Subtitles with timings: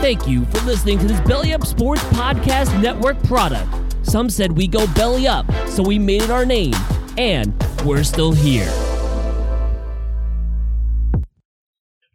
[0.00, 3.68] Thank you for listening to this Belly Up Sports Podcast Network product.
[4.02, 6.74] Some said we go belly up, so we made it our name,
[7.18, 8.70] and we're still here.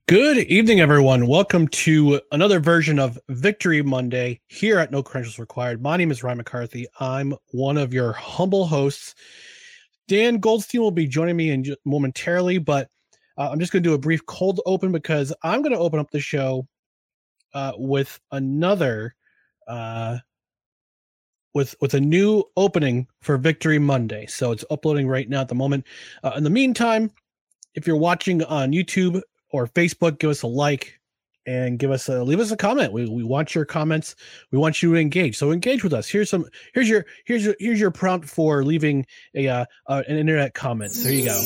[0.07, 1.25] Good evening, everyone.
[1.25, 5.81] Welcome to another version of Victory Monday here at No Credentials Required.
[5.81, 6.85] My name is Ryan McCarthy.
[6.99, 9.15] I'm one of your humble hosts.
[10.07, 12.87] Dan Goldstein will be joining me in momentarily, but
[13.37, 15.99] uh, I'm just going to do a brief cold open because I'm going to open
[15.99, 16.67] up the show
[17.55, 19.15] uh, with another
[19.67, 20.17] uh,
[21.55, 24.27] with with a new opening for Victory Monday.
[24.27, 25.87] So it's uploading right now at the moment.
[26.23, 27.09] Uh, in the meantime,
[27.73, 30.99] if you're watching on YouTube or Facebook, give us a like
[31.47, 32.91] and give us a leave us a comment.
[32.91, 34.15] We, we want your comments.
[34.51, 35.37] We want you to engage.
[35.37, 36.09] So engage with us.
[36.09, 40.17] Here's some here's your here's your here's your prompt for leaving a uh, uh, an
[40.17, 41.01] internet comments.
[41.03, 41.39] There you go.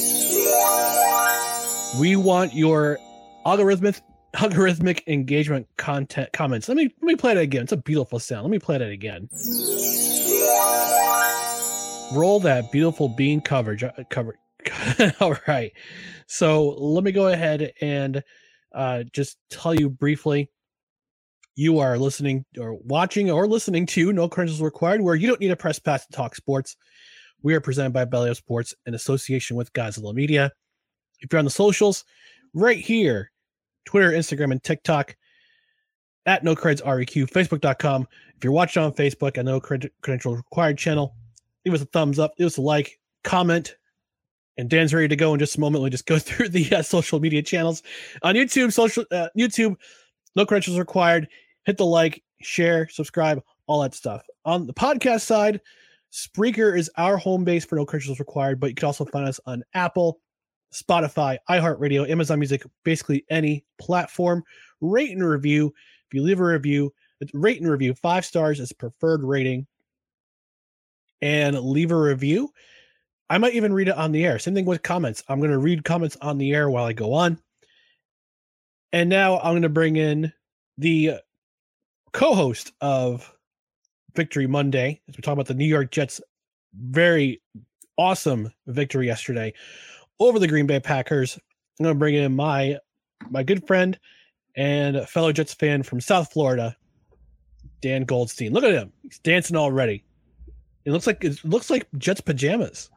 [1.99, 2.97] We want your
[3.45, 4.01] algorithmic
[4.35, 6.67] algorithmic engagement content comments.
[6.67, 7.63] Let me let me play it again.
[7.63, 8.43] It's a beautiful sound.
[8.43, 9.29] Let me play that again.
[12.13, 14.37] Roll that beautiful bean coverage uh, cover.
[15.19, 15.71] All right.
[16.27, 18.23] So let me go ahead and
[18.73, 20.49] uh, just tell you briefly.
[21.55, 25.51] You are listening or watching or listening to No Credentials Required, where you don't need
[25.51, 26.77] a press pass to talk sports.
[27.41, 30.51] We are presented by Belly Up Sports in association with Godzilla Media.
[31.19, 32.05] If you're on the socials,
[32.53, 33.31] right here,
[33.89, 35.15] Twitter, Instagram, and TikTok
[36.27, 38.07] at No Creds REQ, Facebook.com.
[38.37, 41.15] If you're watching on Facebook at No Cred- Credentials Required channel,
[41.65, 43.77] leave us a thumbs up, leave us a like, comment,
[44.59, 45.81] and Dan's ready to go in just a moment.
[45.81, 47.81] We'll just go through the uh, social media channels
[48.21, 48.71] on YouTube.
[48.71, 49.75] Social uh, YouTube,
[50.35, 51.27] no credentials required.
[51.65, 54.21] Hit the like, share, subscribe, all that stuff.
[54.45, 55.61] On the podcast side,
[56.13, 59.39] Spreaker is our home base for no credentials required, but you can also find us
[59.47, 60.19] on Apple,
[60.73, 64.43] Spotify, iHeartRadio, Amazon Music, basically any platform.
[64.81, 65.73] Rate and review.
[66.07, 66.93] If you leave a review,
[67.33, 69.67] rate and review five stars is preferred rating,
[71.21, 72.51] and leave a review.
[73.29, 74.39] I might even read it on the air.
[74.39, 75.23] Same thing with comments.
[75.27, 77.39] I'm going to read comments on the air while I go on.
[78.91, 80.33] And now I'm going to bring in
[80.77, 81.19] the
[82.11, 83.31] co host of
[84.15, 86.21] Victory Monday as we talk about the New York Jets'
[86.73, 87.41] very
[87.97, 89.53] awesome victory yesterday
[90.19, 91.37] over the Green Bay Packers.
[91.79, 92.77] I'm going to bring in my
[93.29, 93.97] my good friend
[94.55, 96.75] and fellow Jets fan from South Florida,
[97.81, 98.53] Dan Goldstein.
[98.53, 98.91] Look at him.
[99.03, 100.03] He's dancing already.
[100.85, 102.89] It looks like it looks like Jets pajamas.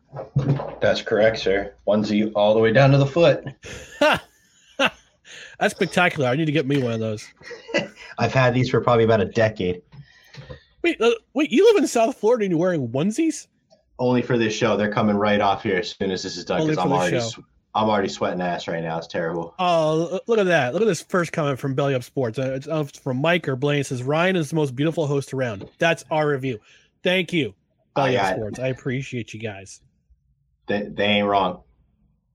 [0.81, 1.75] That's correct, sir.
[1.87, 3.45] Onesie all the way down to the foot.
[5.59, 6.29] That's spectacular.
[6.29, 7.27] I need to get me one of those.
[8.19, 9.81] I've had these for probably about a decade.
[10.83, 13.47] Wait, uh, wait, you live in South Florida and you're wearing onesies?
[14.03, 14.77] Only for this show.
[14.77, 17.39] They're coming right off here as soon as this is done because I'm already sw-
[17.73, 18.99] I'm already sweating ass right now.
[18.99, 19.55] It's terrible.
[19.61, 20.73] Oh, look at that.
[20.73, 22.37] Look at this first comment from Belly Up Sports.
[22.37, 23.79] Uh, It's uh, from Mike or Blaine.
[23.79, 25.69] It says, Ryan is the most beautiful host around.
[25.79, 26.59] That's our review.
[27.05, 27.55] Thank you,
[27.95, 28.37] Belly I Up.
[28.39, 28.59] Sports.
[28.59, 29.81] I appreciate you guys.
[30.67, 31.63] They, they ain't wrong.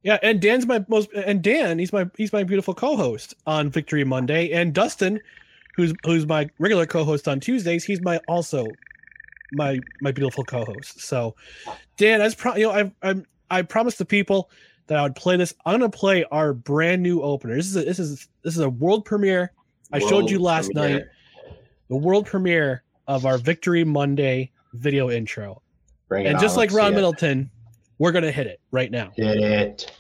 [0.04, 4.06] Yeah, and Dan's my most and Dan, he's my he's my beautiful co-host on Victory
[4.06, 5.20] Monday, and Dustin,
[5.76, 8.68] who's who's my regular co-host on Tuesdays, he's my also
[9.54, 11.02] my my beautiful co-host.
[11.02, 11.36] So,
[11.98, 13.16] Dan, as pro, you know, I I
[13.50, 14.50] I promised the people
[14.88, 15.54] that I would play this.
[15.66, 17.56] I'm gonna play our brand new opener.
[17.56, 19.52] This is a, this is this is a world premiere
[19.92, 20.98] I showed you last premiere.
[20.98, 21.06] night
[21.90, 25.62] the world premiere of our Victory Monday video intro.
[26.10, 26.96] Bring it And on, just like let's see Ron it.
[26.96, 27.50] Middleton,
[27.98, 29.12] we're gonna hit it right now.
[29.16, 29.92] Hit it.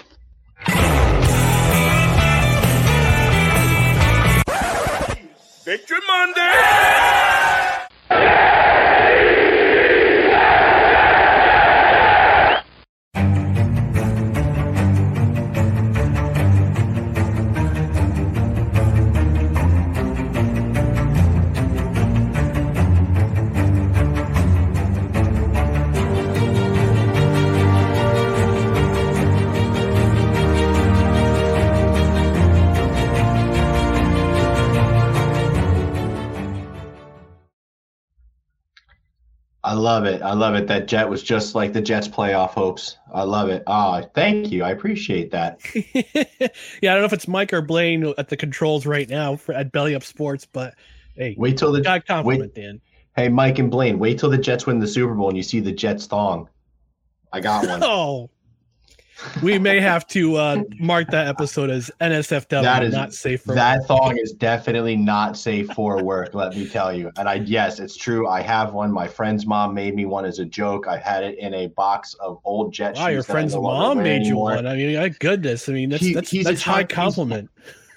[5.63, 6.53] Victory Monday!
[39.67, 40.21] I love it.
[40.21, 40.65] I love it.
[40.67, 42.99] That Jet was just like the Jets' playoff hopes.
[43.13, 43.63] I love it.
[43.67, 44.63] Ah, thank you.
[44.63, 45.59] I appreciate that.
[45.75, 49.53] yeah, I don't know if it's Mike or Blaine at the controls right now for,
[49.53, 50.75] at Belly Up Sports, but
[51.17, 52.79] hey, Wait till the got compliment, wait, Dan.
[53.17, 55.59] Hey, Mike and Blaine, wait till the Jets win the Super Bowl and you see
[55.59, 56.47] the Jets thong.
[57.33, 57.83] I got one.
[57.83, 58.29] Oh,
[59.41, 63.55] we may have to uh, mark that episode as NSFW, That is not safe for
[63.55, 66.33] that thong is definitely not safe for work.
[66.33, 67.11] let me tell you.
[67.17, 68.27] And I yes, it's true.
[68.27, 68.91] I have one.
[68.91, 70.87] My friend's mom made me one as a joke.
[70.87, 74.37] I had it in a box of old jet Wow, your friend's mom made you
[74.37, 74.65] one.
[74.67, 75.67] I mean, my goodness.
[75.69, 77.49] I mean, that's He- that's, that's high child- he's- compliment.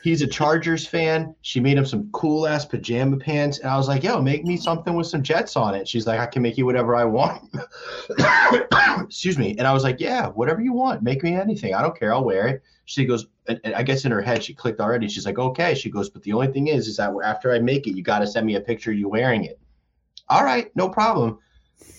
[0.02, 1.34] He's a Chargers fan.
[1.42, 4.56] She made him some cool ass pajama pants, and I was like, "Yo, make me
[4.56, 7.54] something with some Jets on it." She's like, "I can make you whatever I want."
[9.04, 11.02] Excuse me, and I was like, "Yeah, whatever you want.
[11.02, 11.74] Make me anything.
[11.74, 12.14] I don't care.
[12.14, 15.08] I'll wear it." She goes, and, and I guess in her head she clicked already.
[15.08, 17.86] She's like, "Okay." She goes, "But the only thing is, is that after I make
[17.86, 19.60] it, you got to send me a picture of you wearing it."
[20.28, 21.38] All right, no problem.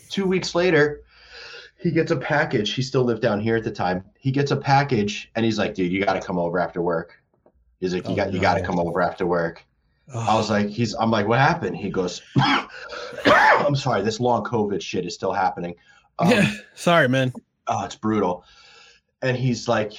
[0.09, 1.01] Two weeks later,
[1.77, 2.73] he gets a package.
[2.73, 4.03] He still lived down here at the time.
[4.19, 7.20] He gets a package, and he's like, "Dude, you got to come over after work."
[7.81, 9.65] He's like, "You Oh, got, you got to come over after work."
[10.15, 12.21] I was like, "He's." I'm like, "What happened?" He goes,
[13.25, 15.75] "I'm sorry, this long COVID shit is still happening."
[16.19, 17.33] Um, yeah, sorry, man.
[17.67, 18.45] oh, it's brutal.
[19.23, 19.93] And he's like,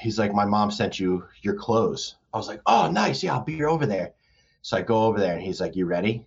[0.00, 2.16] he's like, my mom sent you your clothes.
[2.32, 3.22] I was like, oh, nice.
[3.22, 4.12] Yeah, I'll be over there.
[4.62, 6.26] So I go over there and he's like, you ready?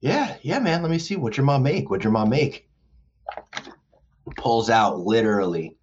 [0.00, 0.82] Yeah, yeah, man.
[0.82, 1.14] Let me see.
[1.16, 1.88] What'd your mom make?
[1.88, 2.68] What'd your mom make?
[4.36, 5.76] Pulls out literally.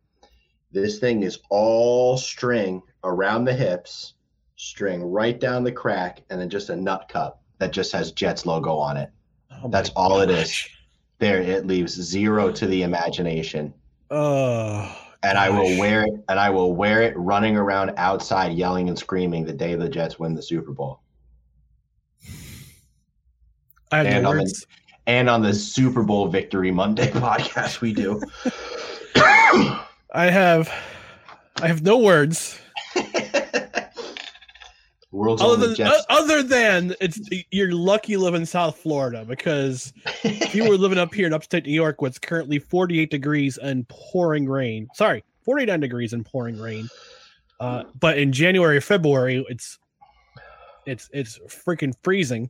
[0.72, 4.13] This thing is all string around the hips,
[4.56, 8.46] string right down the crack, and then just a nut cup that just has Jets
[8.46, 9.10] logo on it.
[9.52, 10.68] Oh That's all it is.
[11.19, 13.74] There, it leaves zero to the imagination
[14.12, 14.94] Oh,
[15.24, 19.00] and I will wear it and I will wear it running around outside yelling and
[19.00, 21.00] screaming the day the Jets win the Super Bowl.
[23.92, 24.68] I have And no on the- words.
[25.07, 28.22] And on the Super Bowl Victory Monday podcast we do.
[29.16, 30.72] I have,
[31.62, 32.60] I have no words
[35.15, 36.06] World's other than Jets.
[36.09, 37.19] other than it's
[37.51, 41.65] you're lucky live in South Florida because if you were living up here in upstate
[41.65, 44.88] New York, what's currently 48 degrees and pouring rain.
[44.94, 46.89] Sorry, 49 degrees and pouring rain.
[47.59, 49.79] Uh, but in January, or February, it's
[50.85, 52.50] it's it's freaking freezing.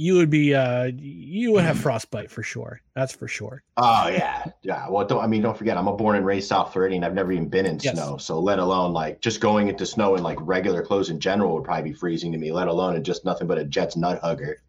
[0.00, 2.80] You would be uh you would have frostbite for sure.
[2.94, 3.64] That's for sure.
[3.78, 4.44] oh yeah.
[4.62, 4.88] Yeah.
[4.88, 7.02] Well don't I mean don't forget I'm a born and raised South Floridian.
[7.02, 7.94] I've never even been in Yes.
[7.94, 8.16] snow.
[8.16, 11.64] So let alone like just going into snow in like regular clothes in general would
[11.64, 14.62] probably be freezing to me, let alone in just nothing but a Jets nut hugger.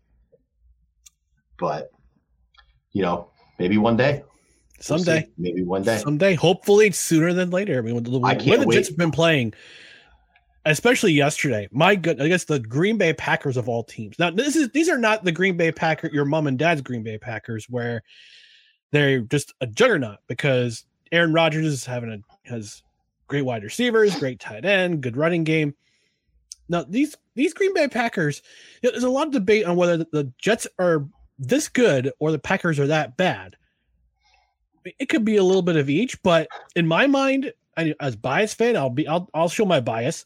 [1.59, 1.91] But
[2.91, 4.23] you know, maybe one day.
[4.89, 5.29] We'll Someday.
[5.37, 5.97] Maybe one day.
[5.97, 7.77] Someday, hopefully, sooner than later.
[7.77, 9.53] I mean, when the, I can't the Jets have been playing,
[10.71, 11.67] especially yesterday.
[11.71, 14.17] My good, I guess the Green Bay Packers of all teams.
[14.19, 17.03] Now, this is these are not the Green Bay Packer, your mom and dad's Green
[17.03, 18.03] Bay Packers, where
[18.91, 22.83] they're just a juggernaut because Aaron Rodgers is having a has
[23.27, 25.75] great wide receivers, great tight end, good running game.
[26.67, 28.41] Now, these these Green Bay Packers,
[28.81, 31.07] you know, there's a lot of debate on whether the, Jets are
[31.37, 33.55] this good or the Packers are that bad
[34.97, 38.53] it could be a little bit of each, but in my mind, I, as bias
[38.53, 40.25] fan, I'll be I'll I'll show my bias.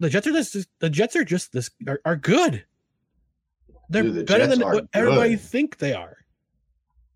[0.00, 2.64] The Jets are just the Jets are just this are, are good.
[3.90, 5.40] They're Dude, the better Jets than what everybody good.
[5.40, 6.16] think they are.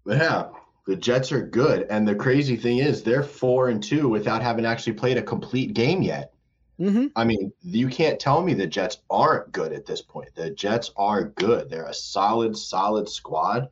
[0.06, 0.50] Yeah,
[0.86, 4.66] the Jets are good, and the crazy thing is they're four and two without having
[4.66, 6.34] actually played a complete game yet.
[6.78, 7.06] Mm-hmm.
[7.16, 10.34] I mean, you can't tell me the Jets aren't good at this point.
[10.34, 11.70] The Jets are good.
[11.70, 13.68] They're a solid, solid squad,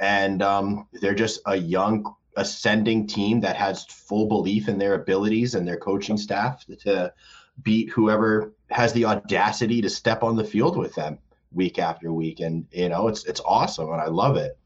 [0.00, 5.54] and um, they're just a young, ascending team that has full belief in their abilities
[5.54, 7.12] and their coaching staff to
[7.62, 11.18] beat whoever has the audacity to step on the field with them
[11.52, 12.40] week after week.
[12.40, 14.58] And you know, it's it's awesome, and I love it.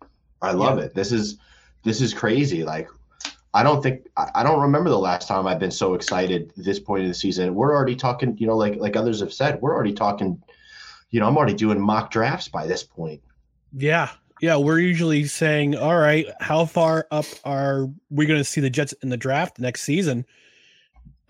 [0.43, 0.95] I love it.
[0.95, 1.39] This is
[1.83, 2.65] this is crazy.
[2.65, 2.89] Like
[3.55, 6.81] I don't think I I don't remember the last time I've been so excited this
[6.81, 7.55] point in the season.
[7.55, 10.43] We're already talking, you know, like like others have said, we're already talking
[11.15, 13.23] you know, I'm already doing mock drafts by this point.
[13.73, 14.11] Yeah.
[14.41, 14.57] Yeah.
[14.57, 18.95] We're usually saying, all right, how far up are we going to see the Jets
[18.95, 20.27] in the draft next season?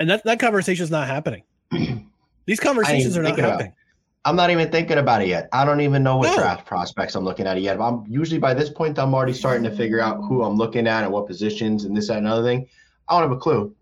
[0.00, 1.42] And that, that conversation is not happening.
[2.47, 3.73] These conversations are not happening.
[4.26, 5.49] I'm not even thinking about it yet.
[5.52, 6.37] I don't even know what No.
[6.37, 7.78] draft prospects I'm looking at yet.
[7.81, 11.04] I'm usually by this point I'm already starting to figure out who I'm looking at
[11.04, 12.66] and what positions and this that, and another thing.
[13.09, 13.75] I don't have a clue.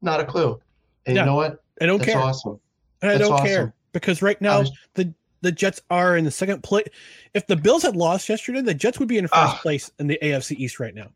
[0.00, 0.58] Not a clue.
[1.06, 1.22] And Yeah.
[1.22, 1.62] you know what?
[1.80, 2.20] I don't That's care.
[2.22, 2.58] awesome.
[3.02, 3.46] And I That's don't awesome.
[3.46, 6.86] care because right now the the Jets are in the second place.
[7.34, 9.58] If the Bills had lost yesterday, the Jets would be in first Ah.
[9.60, 11.08] place in the AFC East right now.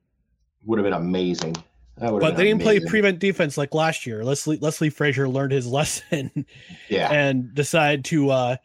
[0.64, 1.54] Would have been amazing.
[1.98, 4.24] That would have But they didn't play prevent defense like last year.
[4.24, 6.46] Leslie Leslie Frazier learned his lesson
[6.88, 7.10] Yeah.
[7.10, 8.56] and decided to uh,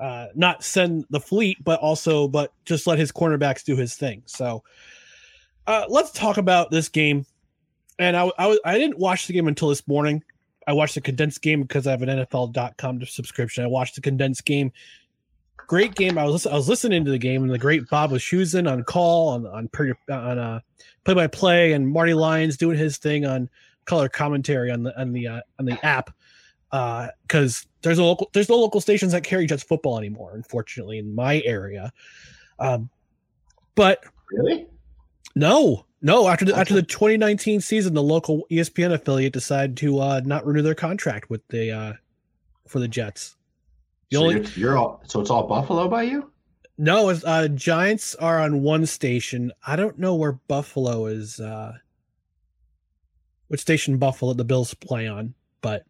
[0.00, 4.22] uh, not send the fleet, but also but just let his cornerbacks do his thing.
[4.26, 4.62] So
[5.66, 7.26] uh, let's talk about this game.
[7.98, 10.22] And I, I was I didn't watch the game until this morning.
[10.68, 13.64] I watched the condensed game because I have an NFL.com subscription.
[13.64, 14.72] I watched the condensed game.
[15.66, 16.16] Great game.
[16.16, 19.28] I was I was listening to the game, and the great Bob Wischusen on call
[19.30, 20.60] on on per, on uh,
[21.04, 23.48] play by play, and Marty Lyons doing his thing on
[23.84, 26.10] color commentary on the on the uh, on the app
[26.70, 31.14] because there's no local there's no local stations that carry Jets football anymore, unfortunately, in
[31.14, 31.92] my area.
[32.58, 32.90] Um,
[33.74, 34.66] but Really?
[35.34, 36.28] no, no.
[36.28, 40.62] After the after the 2019 season, the local ESPN affiliate decided to uh, not renew
[40.62, 41.92] their contract with the uh,
[42.66, 43.35] for the Jets.
[44.10, 46.30] The So only you're, you're all so it's all Buffalo by you?
[46.78, 49.52] no, it's, uh, Giants are on one station.
[49.66, 51.40] I don't know where Buffalo is.
[51.40, 51.72] Uh,
[53.48, 55.84] which station Buffalo the Bills play on, but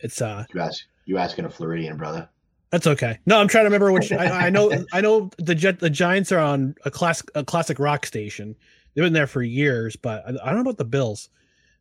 [0.00, 2.28] it's uh You ask you asking a Floridian brother.
[2.70, 3.18] That's okay.
[3.26, 4.10] No, I'm trying to remember which.
[4.12, 4.84] I, I know.
[4.92, 5.78] I know the Jet.
[5.78, 8.56] The Giants are on a classic a classic rock station.
[8.94, 11.28] They've been there for years, but I, I don't know about the Bills.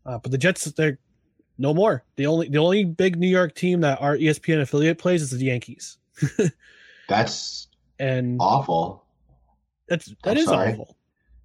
[0.05, 0.99] Uh, but the Jets, they're
[1.57, 2.03] no more.
[2.15, 5.45] The only the only big New York team that our ESPN affiliate plays is the
[5.45, 5.97] Yankees,
[7.09, 7.67] That's
[7.99, 9.03] and awful.
[9.87, 10.95] that's that is awful.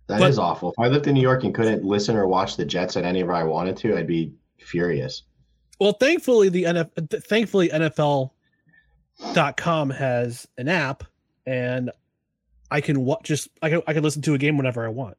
[0.07, 0.71] That is But- awful.
[0.73, 3.21] If I lived in New York and couldn't listen or watch the Jets at any
[3.21, 5.23] of I wanted to, I'd be furious.
[5.81, 8.31] Well, thankfully the NFL, thankfully NFL.com
[9.91, 11.05] has an app,
[11.47, 11.91] and
[12.71, 15.17] I can watch just I can I can listen to a game whenever I want.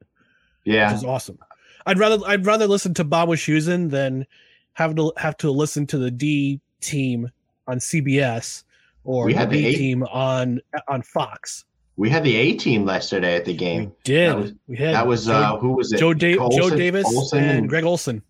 [0.66, 0.90] Yeah.
[0.92, 1.38] which is awesome.
[1.86, 4.26] I'd rather I'd rather listen to Bob Wischusen than
[4.74, 7.30] have to have to listen to the D team
[7.68, 8.64] on CBS
[9.04, 11.66] or We the had the B A- team on on Fox.
[11.98, 13.92] We had the A team yesterday at the game.
[14.06, 16.00] Did That was- we had That was Joe, uh who was it?
[16.00, 18.22] Joe, Da- Joe Olsen- Davis Olsen and, and Greg Olsen.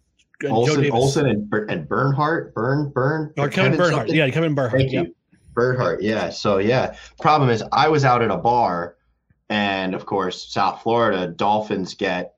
[0.41, 3.93] And Joe Olsen, and, and Bernhardt, Burn, Burn, or Kevin Bernhardt.
[4.07, 4.15] something?
[4.15, 4.79] Yeah, Kevin Bernhardt.
[4.79, 5.01] Thank yeah.
[5.01, 5.15] you,
[5.53, 6.01] Bernhardt.
[6.01, 6.29] Yeah.
[6.29, 8.95] So yeah, problem is I was out at a bar,
[9.49, 12.35] and of course South Florida Dolphins get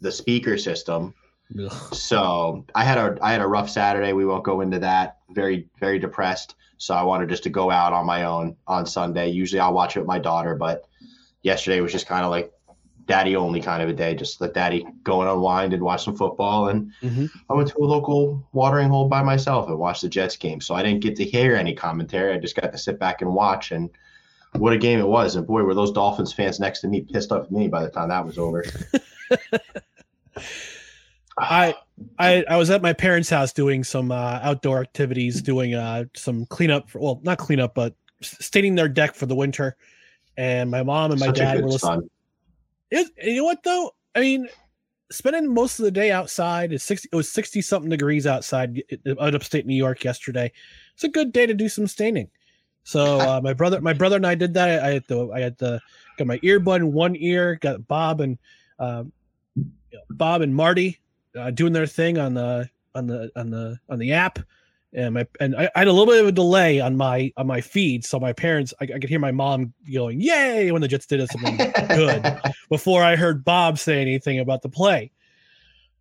[0.00, 1.12] the speaker system.
[1.58, 1.94] Ugh.
[1.94, 4.12] So I had a I had a rough Saturday.
[4.12, 5.18] We won't go into that.
[5.30, 6.54] Very very depressed.
[6.76, 9.28] So I wanted just to go out on my own on Sunday.
[9.28, 10.86] Usually I'll watch it with my daughter, but
[11.42, 12.52] yesterday was just kind of like
[13.06, 14.14] daddy only kind of a day.
[14.14, 16.68] Just let daddy go and unwind and watch some football.
[16.68, 17.30] And Mhm.
[17.48, 20.60] I went to a local watering hole by myself and watched the Jets game.
[20.60, 22.34] So I didn't get to hear any commentary.
[22.34, 23.72] I just got to sit back and watch.
[23.72, 23.88] And
[24.52, 25.36] what a game it was!
[25.36, 27.90] And boy, were those Dolphins fans next to me pissed off at me by the
[27.90, 28.64] time that was over.
[31.40, 31.74] I
[32.18, 36.46] I I was at my parents' house doing some uh, outdoor activities, doing uh, some
[36.46, 36.90] cleanup.
[36.90, 39.76] For, well, not cleanup, but staining their deck for the winter.
[40.36, 42.10] And my mom and my Such dad were listening.
[42.90, 43.92] It, you know what though?
[44.14, 44.48] I mean,
[45.10, 47.08] spending most of the day outside is sixty.
[47.12, 48.82] It was sixty something degrees outside
[49.20, 50.52] out upstate New York yesterday.
[50.94, 52.28] It's a good day to do some staining.
[52.84, 54.82] So uh, my brother, my brother and I did that.
[54.82, 55.78] I had the, I had the,
[56.16, 57.56] got my earbud in one ear.
[57.60, 58.38] Got Bob and,
[58.78, 59.12] um,
[59.54, 60.98] you know, Bob and Marty
[61.36, 64.38] uh, doing their thing on the on the on the on the app.
[64.94, 67.46] And my and I, I had a little bit of a delay on my on
[67.46, 70.88] my feed, so my parents I, I could hear my mom going "Yay!" when the
[70.88, 71.56] Jets did something
[71.88, 75.12] good before I heard Bob say anything about the play.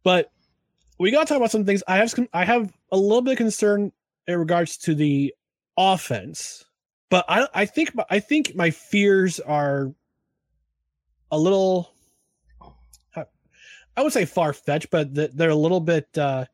[0.03, 0.31] But
[0.99, 1.83] we got to talk about some things.
[1.87, 3.91] I have some, I have a little bit of concern
[4.25, 5.33] in regards to the
[5.77, 6.65] offense,
[7.09, 9.93] but I I think I think my fears are
[11.29, 11.93] a little.
[13.97, 16.15] I would say far fetched, but they're a little bit.
[16.15, 16.45] Uh,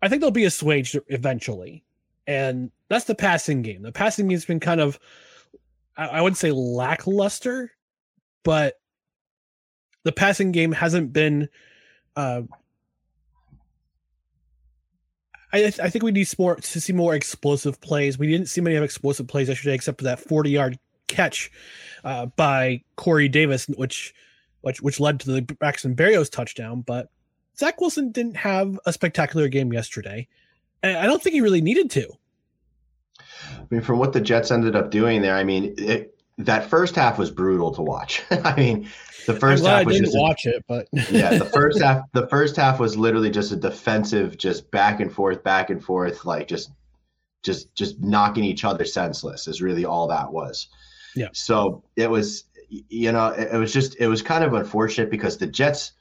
[0.00, 1.82] I think they'll be assuaged eventually,
[2.28, 3.82] and that's the passing game.
[3.82, 5.00] The passing game's been kind of,
[5.96, 7.72] I, I would say, lackluster,
[8.44, 8.80] but
[10.04, 11.48] the passing game hasn't been.
[12.14, 12.42] Uh,
[15.52, 18.16] I, I think we need more to see more explosive plays.
[18.16, 21.50] We didn't see many of explosive plays yesterday, except for that forty-yard catch
[22.04, 24.14] uh, by Corey Davis, which
[24.64, 26.80] which which led to the Braxton Berrios touchdown.
[26.80, 27.08] But
[27.56, 30.26] Zach Wilson didn't have a spectacular game yesterday,
[30.82, 32.10] and I don't think he really needed to.
[33.20, 36.96] I mean, from what the Jets ended up doing there, I mean, it, that first
[36.96, 38.22] half was brutal to watch.
[38.30, 38.88] I mean,
[39.26, 41.44] the I'm first glad half I was didn't just a- watch it, but yeah, the
[41.44, 45.70] first half the first half was literally just a defensive, just back and forth, back
[45.70, 46.72] and forth, like just
[47.42, 50.68] just just knocking each other senseless is really all that was.
[51.14, 51.28] Yeah.
[51.32, 55.38] So it was you know, it, it was just it was kind of unfortunate because
[55.38, 55.92] the Jets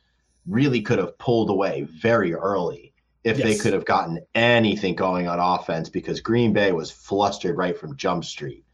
[0.48, 2.93] really could have pulled away very early
[3.24, 7.77] if they could have gotten anything going on offense because Green Bay was flustered right
[7.77, 8.65] from Jump Street.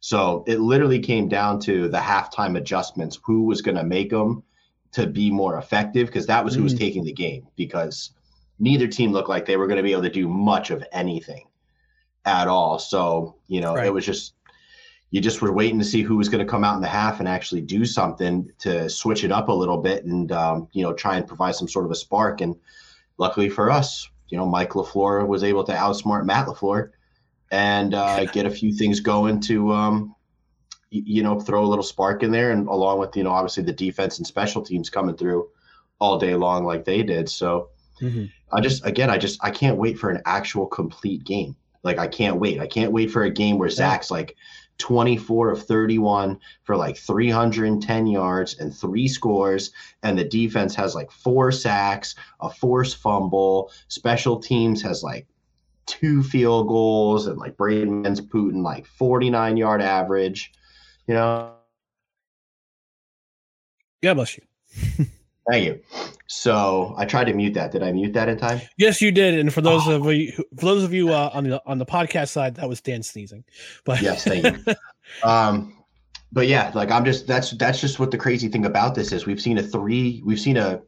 [0.00, 4.42] So it literally came down to the halftime adjustments, who was going to make them
[4.92, 6.78] to be more effective, because that was who was Mhm.
[6.78, 8.12] taking the game, because
[8.58, 11.46] neither team looked like they were going to be able to do much of anything
[12.24, 12.78] at all.
[12.78, 13.86] So, you know, Right.
[13.86, 14.34] it was just,
[15.10, 17.18] you just were waiting to see who was going to come out in the half
[17.18, 20.92] and actually do something to switch it up a little bit and, um, you know,
[20.92, 22.40] try and provide some sort of a spark.
[22.42, 22.54] And
[23.16, 26.90] luckily for us, you know, Mike LaFleur was able to outsmart Matt LaFleur
[27.50, 30.14] and uh, get a few things going to, um,
[30.90, 32.50] you know, throw a little spark in there.
[32.50, 35.48] And along with, you know, obviously the defense and special teams coming through
[35.98, 37.28] all day long like they did.
[37.28, 38.30] So Mhm.
[38.52, 41.56] I just, again, I just, I can't wait for an actual complete game.
[41.82, 42.60] Like, I can't wait.
[42.60, 44.36] I can't wait for a game where Zach's like
[44.78, 49.72] 24 of 31 for like 310 yards and three scores.
[50.02, 53.70] And the defense has like four sacks, a forced fumble.
[53.88, 55.26] Special teams has like
[55.86, 60.52] two field goals and like Braden Mann's Putin like 49 yard average.
[61.06, 61.54] You know,
[64.02, 65.06] God bless you.
[65.50, 65.80] thank you.
[66.26, 67.72] So I tried to mute that.
[67.72, 68.60] Did I mute that in time?
[68.76, 69.38] Yes, you did.
[69.38, 69.96] And for those Oh.
[69.96, 72.80] of you, for those of you uh, on the on the podcast side, that was
[72.80, 73.44] Dan sneezing.
[73.84, 74.74] But Yes, thank you.
[75.28, 75.74] um,
[76.30, 79.24] but yeah, like I'm just that's that's just what the crazy thing about this is.
[79.26, 80.82] We've seen a three, we've seen a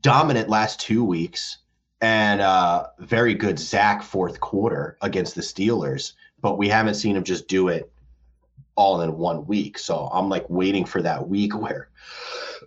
[0.00, 1.58] dominant last two weeks
[2.00, 7.24] and uh very good Zach fourth quarter against the Steelers, but we haven't seen him
[7.24, 7.90] just do it
[8.74, 9.78] all in one week.
[9.78, 11.88] So I'm like waiting for that week where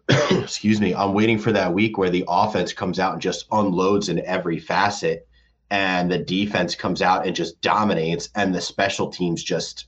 [0.32, 4.10] excuse me, I'm waiting for that week where the offense comes out and just unloads
[4.10, 5.28] in every facet
[5.72, 9.88] and the defense comes out and just dominates and the special teams just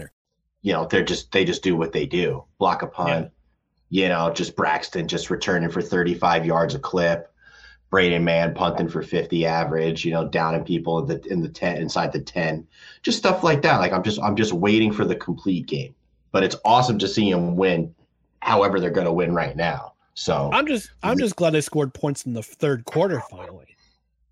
[0.61, 2.43] You know they're just they just do what they do.
[2.57, 3.31] Block a punt.
[3.89, 7.27] You know just braxton just returning for 35 yards a clip.
[7.89, 11.77] Braden Mann punting for 50 average you know downing people in the in the 10
[11.77, 12.65] inside the 10
[13.01, 13.79] just stuff like that.
[13.79, 15.93] Like i'm just i'm just waiting for the complete game.
[16.31, 17.93] But it's awesome to see them win
[18.41, 19.93] however they're going to win right now.
[20.13, 21.19] So I'm just I'm mm-hmm.
[21.19, 23.70] just glad they scored points in the third quarter finally.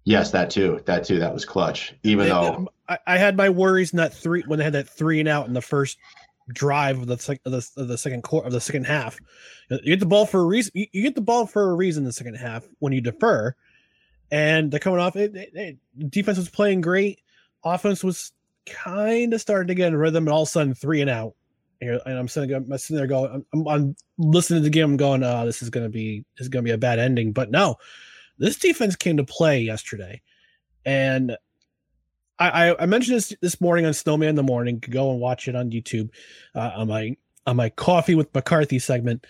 [0.09, 3.49] Yes that too that too that was clutch even though um, I, I had my
[3.49, 5.97] worries in that three when they had that three and out in the first
[6.51, 9.19] drive of the sec, of the, of the second quarter of the second half.
[9.69, 10.71] You get the ball for a reason.
[10.73, 13.55] You, you get the ball for a reason in the second half when you defer,
[14.31, 15.15] and they're coming off.
[15.15, 17.19] It, it, it- defense was playing great.
[17.63, 18.31] Offense was
[18.65, 21.35] kind of starting to get in rhythm, and all of a sudden three and out.
[21.81, 24.97] And I'm sitting, I'm sitting there going, I'm, I'm, I'm listening to the game, I'm
[24.97, 27.31] going, oh, this is going to be, this is going to be a bad ending.
[27.31, 27.75] But no,
[28.39, 30.21] this defense came to play yesterday,
[30.85, 31.37] and
[32.39, 34.79] I, I, I mentioned this this morning on Snowman in the Morning.
[34.79, 36.09] Go and watch it on YouTube
[36.55, 39.27] uh, on my on my Coffee with McCarthy segment.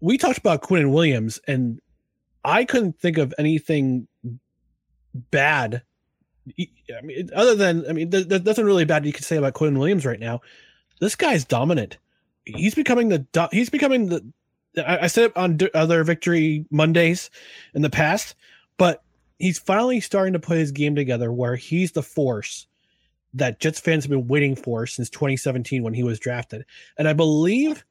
[0.00, 1.80] We talked about Quinnen Williams, and
[2.44, 4.08] I couldn't think of anything
[5.14, 5.82] bad.
[6.58, 9.54] I mean, other than I mean, there, there's nothing really bad you could say about
[9.54, 10.40] Quinn Williams right now.
[11.00, 11.98] This guy's dominant.
[12.44, 14.24] He's becoming the he's becoming the.
[14.78, 17.30] I, I said it on d- other Victory Mondays
[17.74, 18.34] in the past,
[18.76, 19.02] but
[19.38, 22.66] he's finally starting to put his game together where he's the force
[23.34, 26.64] that Jets fans have been waiting for since 2017 when he was drafted.
[26.98, 27.84] And I believe,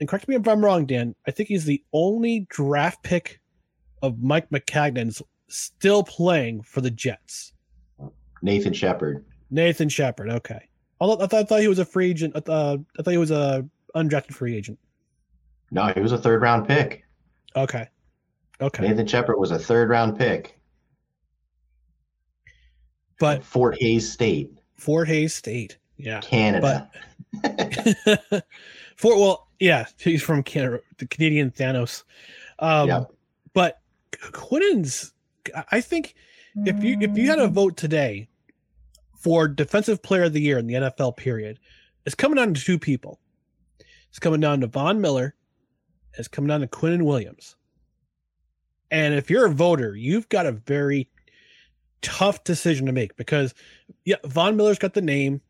[0.00, 3.40] and correct me if I'm wrong, Dan, I think he's the only draft pick
[4.02, 7.52] of Mike Maccagnan's still playing for the Jets.
[8.42, 10.30] nathan shepherd Nathan Shepherd.
[10.30, 10.68] Okay.
[10.98, 12.34] Although I thought, I thought he was a free agent.
[12.34, 14.78] Uh, I thought he was a undrafted free agent.
[15.72, 17.04] No he was a third round pick
[17.56, 17.88] Okay.
[18.60, 18.82] Okay.
[18.86, 20.60] nathan shepherd was a third round pick
[23.18, 25.78] But fort hays state Fort Hays State.
[25.96, 26.20] Yeah.
[26.20, 26.90] canada
[27.42, 28.44] But
[28.96, 32.02] Fort well, yeah, he's from Canada, the Canadian Thanos.
[32.58, 33.12] Um Yep.
[33.54, 33.80] but
[34.32, 35.12] Quinn's
[35.70, 36.14] I think
[36.66, 38.28] if you if you had a vote today
[39.16, 41.58] for defensive player of the year in the NFL period
[42.04, 43.20] it's coming down to two people.
[44.10, 45.34] It's coming down to Von Miller.
[46.18, 47.56] It's coming down to Quinnen Williams.
[48.90, 51.08] And if you're a voter, you've got a very
[52.02, 53.54] tough decision to make because
[54.04, 55.40] yeah, Von Miller's got the name,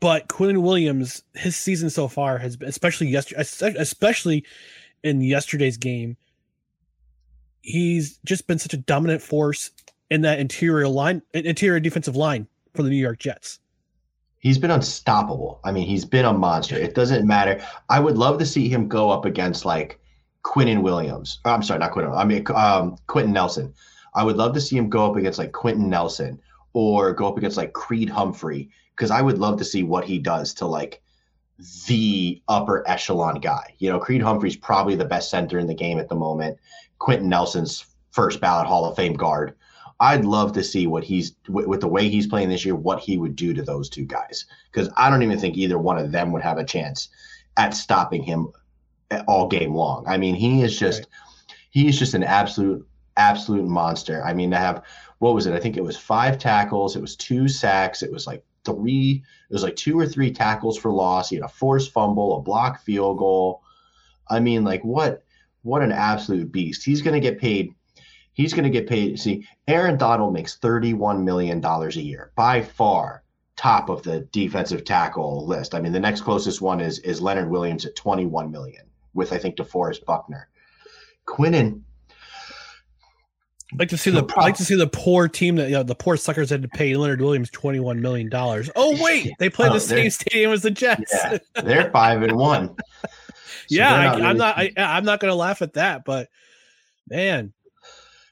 [0.00, 4.44] but Quinnen Williams, his season so far has been, especially yesterday, especially
[5.02, 6.16] in yesterday's game,
[7.60, 9.70] he's just been such a dominant force
[10.10, 13.58] in that interior line, interior defensive line for the New York Jets.
[14.44, 15.58] He's been unstoppable.
[15.64, 16.76] I mean, he's been a monster.
[16.76, 17.64] It doesn't matter.
[17.88, 19.98] I would love to see him go up against like
[20.44, 21.40] Quinnen Williams.
[21.46, 22.12] I'm sorry, not Quentin.
[22.12, 22.98] I mean, um,
[23.32, 23.72] Nelson.
[24.14, 26.38] I would love to see him go up against like Quenton Nelson
[26.74, 30.18] or go up against like Creed Humphrey because I would love to see what he
[30.18, 31.00] does to like
[31.86, 33.74] the upper echelon guy.
[33.78, 36.58] You know, Creed Humphrey's probably the best center in the game at the moment.
[36.98, 39.54] Quenton Nelson's first ballot Hall of Fame guard.
[40.00, 43.00] I'd love to see what he's with, with the way he's playing this year, what
[43.00, 44.44] he would do to those two guys.
[44.72, 47.08] Because I don't even think either one of them would have a chance
[47.56, 48.48] at stopping him
[49.26, 50.04] all game long.
[50.06, 51.08] I mean, he is just right.
[51.70, 54.24] he is just an absolute absolute monster.
[54.24, 54.82] I mean, to have
[55.18, 55.54] what was it?
[55.54, 59.52] I think it was five tackles, it was two sacks, it was like three, it
[59.52, 61.30] was like two or three tackles for loss.
[61.30, 63.62] He had a forced fumble, a block field goal.
[64.28, 65.22] I mean, like what
[65.62, 66.84] what an absolute beast.
[66.84, 67.74] He's going to get paid.
[68.34, 69.18] He's going to get paid.
[69.18, 73.24] See, Aaron Donald makes $31 million a year, by far
[73.56, 75.74] top of the defensive tackle list.
[75.74, 79.38] I mean, the next closest one is is Leonard Williams at 21 million, with I
[79.38, 80.48] think DeForest Buckner.
[81.26, 81.82] Quinnen.
[83.72, 85.82] I'd like to see the, the like to see the poor team that you know,
[85.82, 88.70] the poor suckers had to pay Leonard Williams twenty one million dollars.
[88.76, 91.12] Oh wait, they play oh, the same stadium as the Jets.
[91.12, 92.76] Yeah, they're five and one.
[93.66, 94.58] So yeah, I, am not.
[94.58, 96.28] I, I'm not going to laugh at that, but
[97.08, 97.54] man.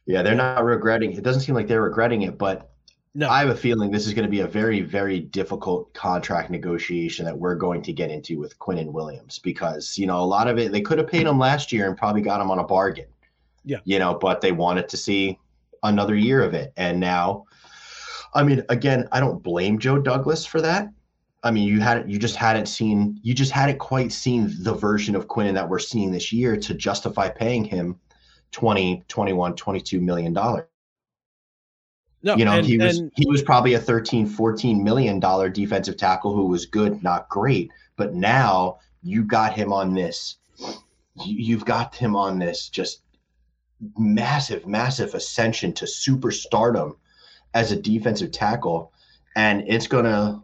[0.06, 1.12] Yeah, they're not regretting.
[1.12, 2.70] It doesn't seem like they're regretting it, but
[3.14, 3.28] no.
[3.28, 7.24] I have a feeling this is going to be a very, very difficult contract negotiation
[7.26, 10.58] that we're going to get into with Quinnen Williams because you know a lot of
[10.58, 13.06] it they could have paid him last year and probably got him on a bargain.
[13.64, 15.38] Yeah, you know, but they wanted to see
[15.82, 17.44] another year of it, and now,
[18.34, 20.88] I mean, again, I don't blame Joe Douglas for that
[21.44, 25.16] I mean, you had you just hadn't seen you just hadn't quite seen the version
[25.16, 27.98] of Quinnen that we're seeing this year to justify paying him
[28.52, 30.64] 20, 21, 22 million dollars.
[32.24, 35.48] No, you know, and, he was and, he was probably a 13, 14 million dollar
[35.48, 37.70] defensive tackle who was good, not great.
[37.96, 40.36] But now you got him on this,
[41.24, 43.02] you've got him on this just
[43.98, 46.96] massive, massive ascension to superstardom
[47.54, 48.92] as a defensive tackle.
[49.34, 50.42] And it's gonna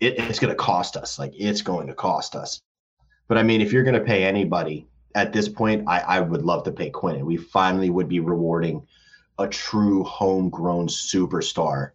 [0.00, 1.18] it, it's going to cost us.
[1.18, 2.60] Like it's going to cost us.
[3.26, 6.42] But I mean, if you're going to pay anybody at this point, I, I would
[6.42, 7.24] love to pay Quinn.
[7.26, 8.86] We finally would be rewarding
[9.38, 11.90] a true homegrown superstar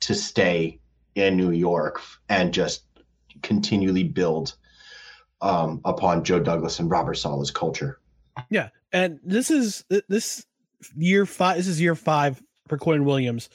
[0.00, 0.80] to stay
[1.14, 2.84] in New York and just
[3.42, 4.54] continually build
[5.40, 8.00] um, upon Joe Douglas and Robert Saleh's culture.
[8.48, 10.46] Yeah, and this is this
[10.96, 11.56] year five.
[11.56, 13.50] This is year five for Quinn Williams,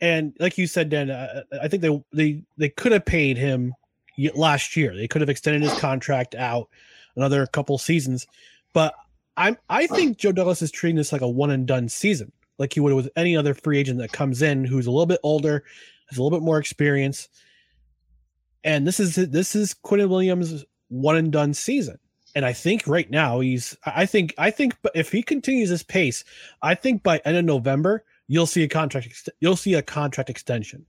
[0.00, 3.74] and like you said, Dan, uh, I think they they they could have paid him
[4.34, 4.94] last year.
[4.94, 6.68] They could have extended his contract out
[7.16, 8.26] another couple seasons.
[8.72, 8.94] But
[9.36, 12.72] I'm I think Joe Douglas is treating this like a one and done season, like
[12.72, 15.64] he would with any other free agent that comes in who's a little bit older,
[16.08, 17.28] has a little bit more experience.
[18.64, 21.98] And this is this is Quinnen Williams' one and done season.
[22.34, 26.24] And I think right now he's I think I think if he continues this pace,
[26.62, 30.86] I think by end of November you'll see a contract you'll see a contract extension.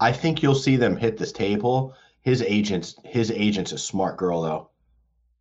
[0.00, 1.94] I think you'll see them hit this table.
[2.22, 4.70] His agent's his agent's a smart girl though.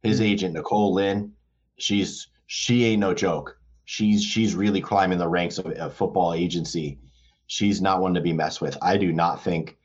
[0.04, 0.28] His mm-hmm.
[0.28, 1.34] agent Nicole Lynn,
[1.78, 3.58] she's she ain't no joke.
[3.86, 7.00] She's she's really climbing the ranks of a football agency.
[7.48, 8.78] She's not one to be messed with.
[8.82, 9.78] I do not think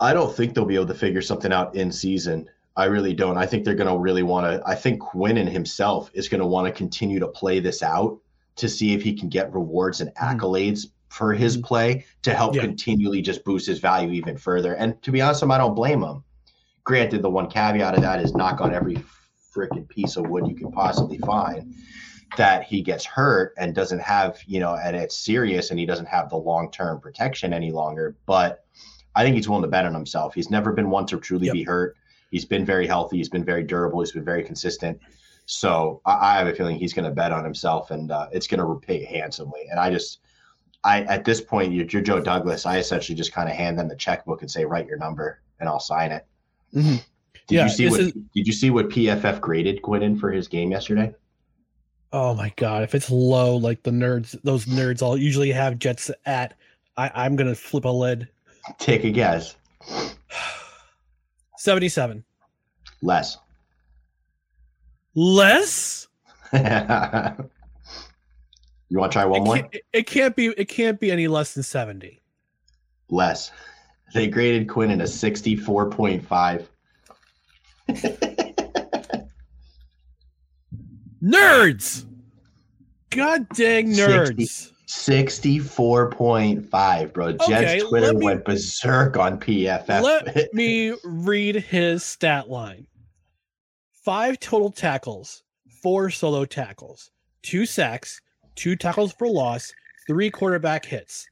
[0.00, 2.48] I don't think they'll be able to figure something out in season.
[2.76, 3.36] I really don't.
[3.36, 4.62] I think they're going to really want to.
[4.66, 8.18] I think Quinnen himself is going to want to continue to play this out
[8.56, 10.24] to see if he can get rewards and mm-hmm.
[10.24, 11.08] accolades mm-hmm.
[11.08, 11.66] for his mm-hmm.
[11.66, 12.62] play to help yeah.
[12.62, 14.74] continually just boost his value even further.
[14.74, 16.24] And to be honest, I don't blame him.
[16.84, 19.02] Granted, the one caveat of that is knock on every
[19.54, 21.74] freaking piece of wood you can possibly find
[22.36, 26.06] that he gets hurt and doesn't have, you know, and it's serious and he doesn't
[26.06, 28.16] have the long term protection any longer.
[28.26, 28.64] But
[29.14, 30.34] I think he's willing to bet on himself.
[30.34, 31.54] He's never been one to truly yep.
[31.54, 31.96] be hurt.
[32.30, 33.18] He's been very healthy.
[33.18, 34.00] He's been very durable.
[34.00, 34.98] He's been very consistent.
[35.44, 38.46] So I, I have a feeling he's going to bet on himself, and uh, it's
[38.46, 39.66] going to repay handsomely.
[39.70, 40.20] And I just,
[40.82, 42.64] I at this point, you're, you're Joe Douglas.
[42.64, 45.68] I essentially just kind of hand them the checkbook and say, write your number, and
[45.68, 46.26] I'll sign it.
[46.74, 46.96] Mm-hmm.
[47.48, 48.00] Did yeah, you see what?
[48.00, 48.12] Is...
[48.12, 51.14] Did you see what PFF graded Quinnen for his game yesterday?
[52.12, 52.82] Oh my god!
[52.82, 56.54] If it's low, like the nerds, those nerds all usually have Jets at,
[56.96, 58.28] I, I'm gonna flip a lid.
[58.78, 59.56] Take a guess.
[61.58, 62.24] 77.
[63.02, 63.38] Less.
[65.14, 66.08] Less?
[66.52, 66.60] you
[68.90, 69.56] want to try one it more?
[69.56, 72.20] Can't, it can't be it can't be any less than 70.
[73.08, 73.50] Less.
[74.12, 76.66] They graded Quinnen a 64.5.
[81.22, 82.04] Nerds.
[83.10, 84.70] God dang nerds.
[84.88, 87.32] 64.5, bro.
[87.32, 90.02] Jets Okay, Twitter me- went berserk on PFF.
[90.02, 92.86] Let me read his stat line.
[93.92, 95.42] Five total tackles,
[95.82, 97.10] four solo tackles,
[97.42, 98.20] two sacks,
[98.56, 99.72] two tackles for loss,
[100.06, 101.26] three quarterback hits.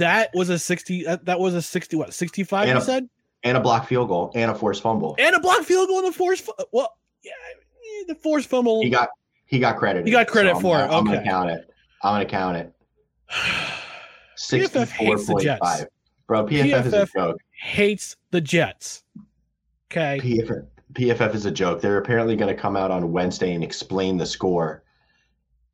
[0.00, 3.08] That was a 60 uh, that was a 60 what 65 And you said?
[3.42, 5.14] and a block field goal and a forced fumble.
[5.18, 7.32] And a block field goal and a forced fu- well yeah,
[8.08, 8.82] the forced fumble.
[8.82, 9.10] He got
[9.46, 10.06] he got credit.
[10.06, 11.70] He got credit I'm, for it, I'm gonna count it.
[12.02, 12.72] I'm gonna count it.
[14.38, 15.60] PFF hates the Jets.
[15.62, 15.86] 64.5.
[16.26, 17.36] Bro, PFF, is a PFF joke.
[17.52, 19.02] hates the Jets.
[19.90, 20.18] Okay.
[20.22, 21.80] PFF, PFF is a joke.
[21.80, 24.82] They're apparently going to come out on Wednesday and explain the score.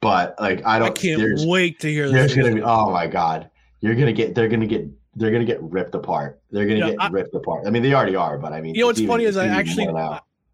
[0.00, 2.42] But like I I don't can't wait to hear there's this.
[2.44, 3.50] gonna be oh my god.
[3.86, 6.40] You're gonna get they're gonna get they're gonna get ripped apart.
[6.50, 7.66] They're gonna Yeah, get I- ripped apart.
[7.66, 9.46] I mean they already are, but I mean You know what's even- funny is I
[9.46, 9.86] actually.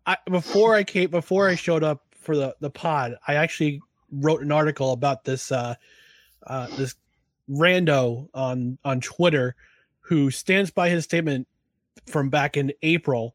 [0.04, 4.42] I, before I came before I showed up for the the pod, I actually wrote
[4.42, 5.74] an article about this uh
[6.46, 6.94] uh this
[7.48, 9.54] rando on on Twitter
[10.00, 11.46] who stands by his statement
[12.06, 13.34] from back in April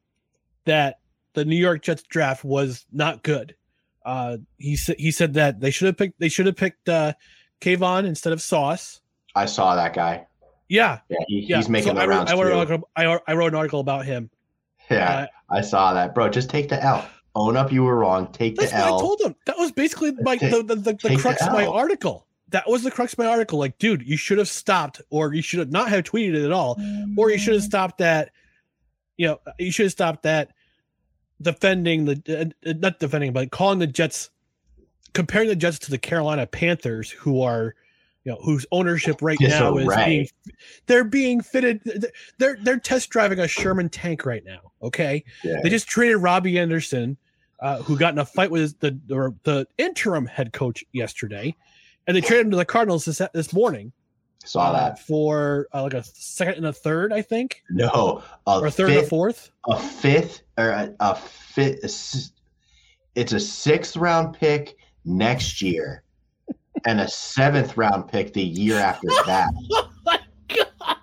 [0.65, 0.99] that
[1.33, 3.55] the New York Jets draft was not good.
[4.05, 7.13] Uh he said he said that they should have picked they should have picked uh
[7.61, 9.01] Kayvon instead of Sauce.
[9.37, 10.25] I saw that guy.
[10.69, 10.99] Yeah.
[11.09, 11.57] Yeah, he, Yeah.
[11.57, 13.79] he's making so the I wrote, rounds I wrote, article, I, I wrote an article
[13.79, 14.29] about him.
[14.89, 16.29] Yeah, I saw that, bro.
[16.29, 17.05] Just take the L.
[17.35, 18.31] Own up you were wrong.
[18.31, 18.97] Take the L.
[18.97, 19.35] I told him.
[19.45, 22.25] That was basically my the, the, the, the crux of my article.
[22.49, 23.59] That was the crux of my article.
[23.59, 26.51] Like, dude, you should have stopped, or you should have not have tweeted it at
[26.51, 26.79] all,
[27.17, 28.31] or you should have stopped that.
[29.17, 30.51] You know, you should have stopped that
[31.41, 34.29] defending the uh, uh, not defending, but calling the Jets,
[35.13, 37.75] comparing the Jets to the Carolina Panthers, who are,
[38.27, 40.05] you know, whose ownership right now is Disarray.
[40.05, 40.27] being,
[40.85, 41.79] they're being fitted.
[42.37, 44.73] They're they're test driving a Sherman tank right now.
[44.83, 45.61] Okay, Yeah.
[45.63, 47.15] they just traded Robbie Anderson,
[47.61, 51.55] uh, who got in a fight with the, the the interim head coach yesterday,
[52.05, 53.93] and they traded him to the Cardinals this this morning.
[54.43, 54.99] Saw uh, that.
[54.99, 58.89] for uh, like a second and a third, I think, No, a or a third
[58.89, 59.51] and a fourth.
[59.69, 62.31] a fifth or a, a fifth.
[63.15, 66.03] It's a sixth round pick next year,
[66.85, 69.49] and a seventh round pick the year after that.
[69.73, 70.97] Oh my god!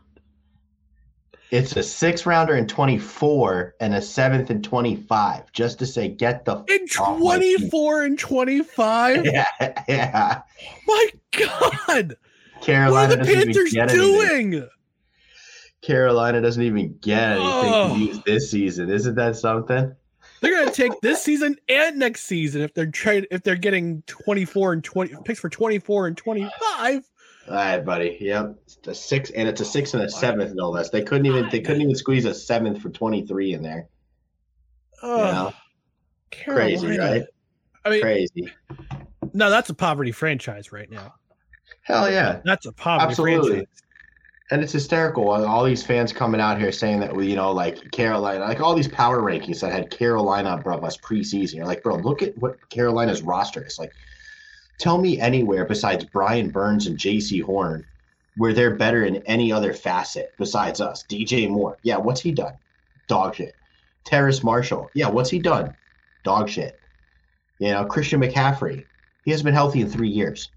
[1.50, 6.44] It's a six rounder in 24 and a seventh in 25, just to say, get
[6.44, 7.58] the In f- off my team.
[7.58, 9.24] twenty four and twenty five.
[9.34, 9.46] Yeah,
[9.88, 10.40] yeah.
[10.86, 12.16] My God!
[12.60, 14.50] Carolina what are the Panthers get anything.
[14.50, 14.68] doing?
[15.82, 17.94] Carolina doesn't even get anything Oh.
[17.94, 18.90] to use this season.
[18.90, 19.94] Isn't that something?
[20.44, 24.44] They're gonna take this season and next season if they're trade if they're getting twenty
[24.44, 27.02] four and twenty picks for twenty four and twenty five.
[27.48, 28.16] All right, buddy.
[28.20, 28.56] Yep.
[28.64, 30.90] It's a six and it's a six and a seventh, no less.
[30.90, 33.88] They couldn't even they couldn't even squeeze a seventh for 23 in there.
[35.02, 35.52] You know?
[36.44, 37.24] Crazy, right?
[37.84, 38.50] I mean, Crazy.
[39.34, 41.14] no, that's a poverty franchise right now.
[41.82, 42.40] Hell yeah.
[42.44, 43.48] That's a poverty Absolutely.
[43.50, 43.82] franchise.
[44.50, 45.30] And it's hysterical.
[45.30, 48.74] All these fans coming out here saying that we, you know, like Carolina, like all
[48.74, 51.54] these power rankings that had Carolina above us preseason.
[51.54, 53.78] You're like, bro, look at what Carolina's roster is.
[53.78, 53.94] Like,
[54.78, 57.86] tell me anywhere besides Brian Burns and Jaycee Horn
[58.36, 61.04] where they're better in any other facet besides us.
[61.08, 62.54] DJ Moore, yeah, what's he done?
[63.06, 63.56] Dog shit.
[64.04, 65.74] Terrace Marshall, yeah, what's he done?
[66.24, 66.80] Dog shit.
[67.58, 68.86] You know, Christian McCaffrey,
[69.24, 70.50] he hasn't been healthy in three years.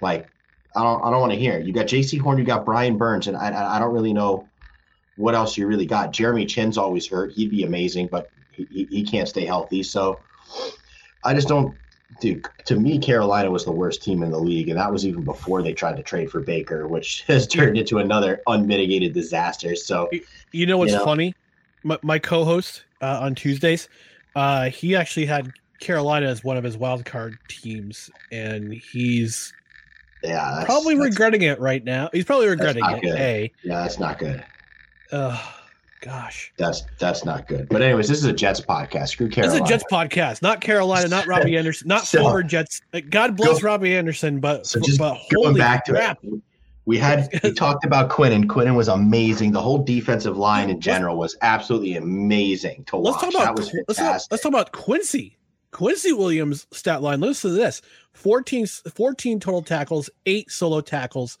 [0.00, 0.28] Like,
[0.76, 1.58] I don't, I don't want to hear.
[1.58, 4.50] You got Jaycee Horn, you got Brian Burns, and I, I- don't really know
[5.16, 6.12] what else you really got.
[6.12, 7.32] Jeremy Chinn's always hurt.
[7.32, 9.82] He'd be amazing, but he, he, he can't stay healthy.
[9.82, 10.22] So
[11.24, 11.78] I just don't,
[12.20, 12.46] dude.
[12.66, 15.62] To me, Carolina was the worst team in the league, and that was even before
[15.62, 19.74] they tried to trade for Baker, which has turned into another unmitigated disaster.
[19.74, 20.10] So
[20.52, 21.04] You know what's You know?
[21.04, 21.32] funny?
[21.82, 23.88] My, my co-host uh, on Tuesdays,
[24.34, 29.54] uh, he actually had Carolina as one of his wild card teams, and he's
[30.26, 32.08] yeah, that's, probably that's- regretting it right now.
[32.12, 33.02] He's probably regretting it.
[33.02, 33.18] good.
[33.18, 34.44] A, yeah, that's not good.
[35.12, 35.40] uh,
[36.02, 37.68] gosh, That's that's not good.
[37.68, 39.08] But anyways, this is a Jets podcast.
[39.08, 39.58] Screw Carolina.
[39.60, 42.80] this is a Jets podcast, not Carolina, not Robbie Anderson, not So- former Jets.
[43.10, 46.18] God bless Go- Robbie Anderson, but So just but going holy back to crap.
[46.22, 46.34] it,
[46.84, 48.44] we had we talked about Quinnen.
[48.44, 49.50] Quinnen was amazing.
[49.52, 53.04] The whole defensive line in general was absolutely amazing to watch.
[53.22, 54.30] Let's talk about that was Qu- let's talk, fantastic.
[54.32, 55.36] let's talk about Quincy.
[55.72, 57.20] Quincy Williams stat line.
[57.20, 57.82] Listen to this:
[58.16, 61.38] 14, 14 total tackles, eight solo tackles,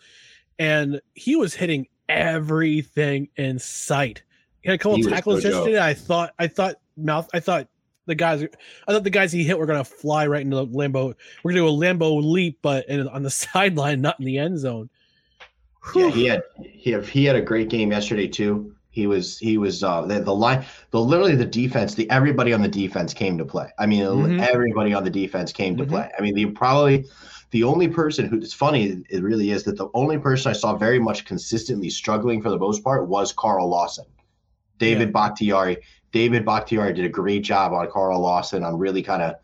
[0.58, 4.22] and he was hitting everything in sight.
[4.62, 5.80] He had a couple tackles yesterday.
[5.80, 7.68] I thought, I thought mouth, I thought
[8.04, 11.14] the guys, I thought the guys he hit were gonna fly right into the Lambeau.
[11.42, 14.58] We're gonna do a Lambeau leap, but in, on the sideline, not in the end
[14.58, 14.90] zone.
[15.94, 18.75] Yeah, he had he had, he had a great game yesterday too.
[18.96, 22.62] He was he was uh the, the line the literally the defense the everybody on
[22.62, 23.68] the defense came to play.
[23.78, 24.40] I mean Mhm.
[24.40, 25.88] everybody on the defense came to Mhm.
[25.90, 26.10] play.
[26.18, 27.04] I mean the probably
[27.50, 30.74] the only person who it's funny it really is that the only person I saw
[30.78, 34.06] very much consistently struggling for the most part was Carl Lawson.
[34.78, 35.76] David Bakhtiari.
[36.12, 39.34] David Bakhtiari did a great job on Carl Lawson on really kind of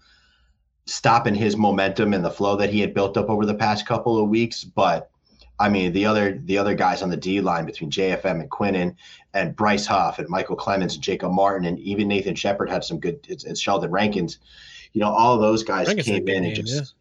[0.86, 4.18] stopping his momentum and the flow that he had built up over the past couple
[4.18, 4.64] of weeks.
[4.64, 5.10] But
[5.62, 8.96] I mean, the other the other guys on the D line between JFM and Quinnen
[9.32, 12.98] and Bryce Huff and Michael Clemons and Jacob Martin and even Nathan Shepherd had some
[12.98, 14.38] good it's, it's Sheldon Rankins.
[14.92, 16.94] You know, all those guys Rankins came in and just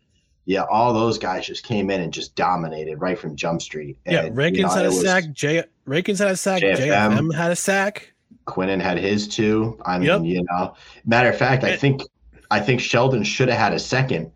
[0.45, 0.63] yeah.
[0.69, 3.97] all those guys just came in and just dominated right from Jump Street.
[4.05, 5.23] yeah, Rankins you know, had a was- sack.
[5.31, 6.61] J Rankins had a sack.
[6.61, 6.77] JFM.
[6.77, 8.13] JFM had a sack.
[8.45, 9.79] Quinnen had his too.
[9.83, 10.21] I mean, Yep.
[10.23, 12.03] you know, matter of fact, I think
[12.51, 14.31] I think Sheldon should have had a second.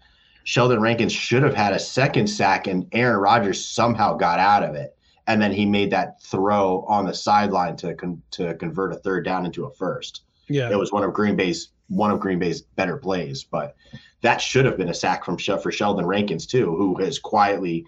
[0.46, 4.76] Sheldon Rankins should have had a second sack, and Aaron Rodgers somehow got out of
[4.76, 4.96] it,
[5.28, 9.26] and then he made that throw on the sideline to con- to convert a third
[9.26, 10.22] down into a first.
[10.48, 13.76] Yeah, It was one of Green Bay's one of Green Bay's better plays, but
[14.22, 17.86] that should have been a sack from for Sheldon Rankins too, who has quietly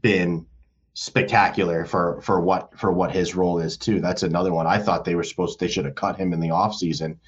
[0.00, 0.46] been
[0.94, 4.00] spectacular for for what for what his role is too.
[4.00, 4.66] That's another one.
[4.66, 7.18] I thought they were supposed they should have cut him in the offseason,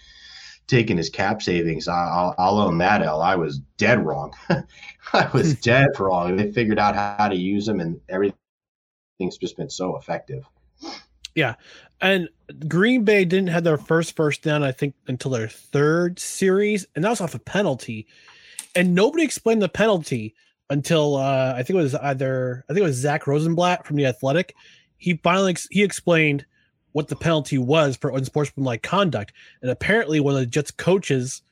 [0.67, 1.89] taken his cap savings.
[1.89, 3.21] I, I'll, I'll own that L.
[3.21, 4.35] I was dead wrong.
[5.13, 6.37] I was dead wrong.
[6.37, 10.45] They figured out how to use him, and everything's just been so effective.
[11.35, 11.55] Yeah,
[12.01, 12.29] and
[12.69, 17.05] Green Bay didn't have their first first down, I think, until their third series, and
[17.05, 18.07] that was off a penalty.
[18.77, 20.35] And nobody explained the penalty
[20.71, 24.07] until uh, I think it was either I think it was Zack Rosenblatt from the
[24.07, 24.55] Athletic.
[24.97, 26.47] He finally ex- he explained
[26.95, 31.43] what the penalty was for unsportsmanlike conduct, and apparently one of the Jets coaches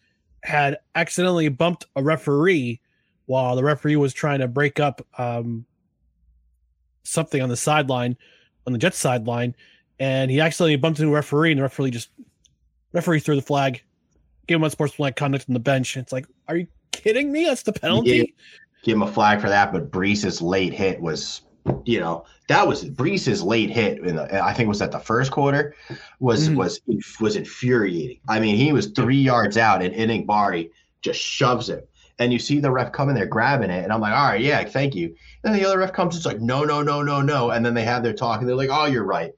[0.42, 2.80] had accidentally bumped a referee
[3.26, 5.64] while the referee was trying to break up um,
[7.04, 8.16] something on the sideline
[8.66, 9.54] on the Jets sideline
[10.02, 12.10] and he accidentally bumped into a referee, and the referee just
[12.92, 13.82] referee threw the flag,
[14.48, 15.96] gave him unsportsmanlike conduct on the bench.
[15.96, 17.44] It's like, are you kidding me?
[17.44, 18.34] That's the penalty.
[18.82, 21.42] give him a flag for that, but Breece's late hit was,
[21.84, 25.30] you know, that was Breece's late hit in the I think was at the first
[25.30, 25.74] quarter
[26.20, 26.56] was Mhm.
[26.56, 26.80] was
[27.20, 28.18] was infuriating.
[28.28, 30.70] I mean, he was three yards out and Inning Bari
[31.02, 31.80] just shoves him.
[32.18, 34.62] And you see the ref coming there grabbing it, and I'm like, all right, yeah,
[34.64, 35.14] thank you.
[35.44, 37.50] And the other ref comes, it's like, no, no, no, no, no.
[37.50, 39.32] And then they have their talk, and they're like, oh, you're right.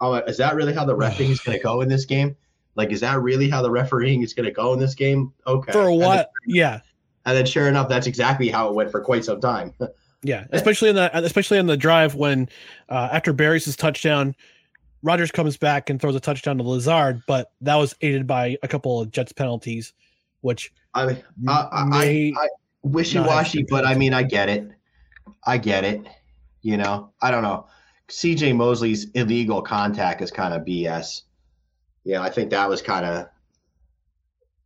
[0.00, 2.34] I'm like, is that really how the refing is going to go in this game?
[2.76, 5.32] Like, is that really how the refereeing is going to go in this game?
[5.46, 5.70] Okay.
[5.70, 6.30] For then- what?
[6.46, 6.80] Yeah,
[7.26, 9.72] and then sure enough, that's exactly how it went for quite some time.
[10.24, 10.46] yeah.
[10.50, 12.48] Especially in the especially in the drive when
[12.88, 14.34] uh, after Barry's touchdown,
[15.02, 18.68] Rodgers comes back and throws a touchdown to Lazard, but that was aided by a
[18.68, 19.92] couple of Jets penalties,
[20.40, 22.48] which I mean, I, I, I, I
[22.82, 24.70] wishy washy, but I mean, I get it.
[25.46, 26.06] I get it.
[26.62, 27.66] You know, I don't know.
[28.08, 31.22] CJ Mosley's illegal contact is kind of BS.
[32.04, 33.28] Yeah, I think that was kind of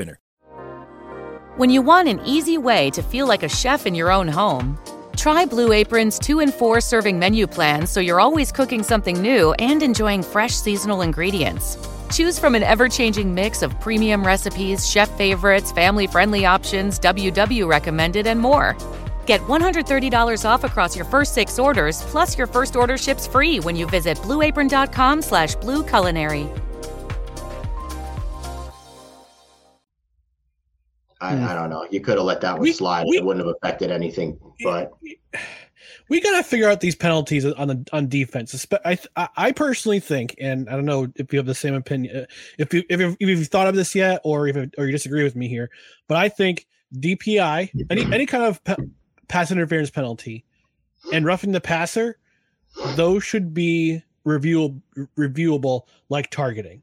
[0.00, 0.18] winner.
[1.56, 4.78] When you want an easy way to feel like a chef in your own home,
[5.14, 9.52] try Blue Apron's 2 and 4 serving menu plans so you're always cooking something new
[9.58, 11.76] and enjoying fresh seasonal ingredients.
[12.16, 17.68] Choose from an ever changing mix of premium recipes, chef favorites, family friendly options, WW
[17.68, 18.76] recommended, and more.
[19.26, 23.76] Get $130 off across your first six orders, plus your first order ships free when
[23.76, 26.48] you visit blueapron.com slash blueculinary.
[31.20, 31.44] I, Hmm.
[31.44, 31.86] I don't know.
[31.90, 33.06] You could have let that one We- slide.
[33.08, 34.38] we- it wouldn't have affected anything.
[34.62, 34.90] But
[36.08, 38.66] we got to figure out these penalties on the on defense.
[38.84, 42.16] I, I I personally think, and I don't know if you have the same opinion,
[42.16, 42.24] uh,
[42.58, 45.22] if you if you've, if you've thought of this yet, or if or you disagree
[45.22, 45.70] with me here,
[46.08, 46.66] but I think
[46.98, 48.76] DPI, any any kind of pa-
[49.28, 50.44] pass interference penalty,
[51.12, 52.18] and roughing the passer,
[52.96, 54.80] those should be reviewable
[55.18, 56.82] reviewable like targeting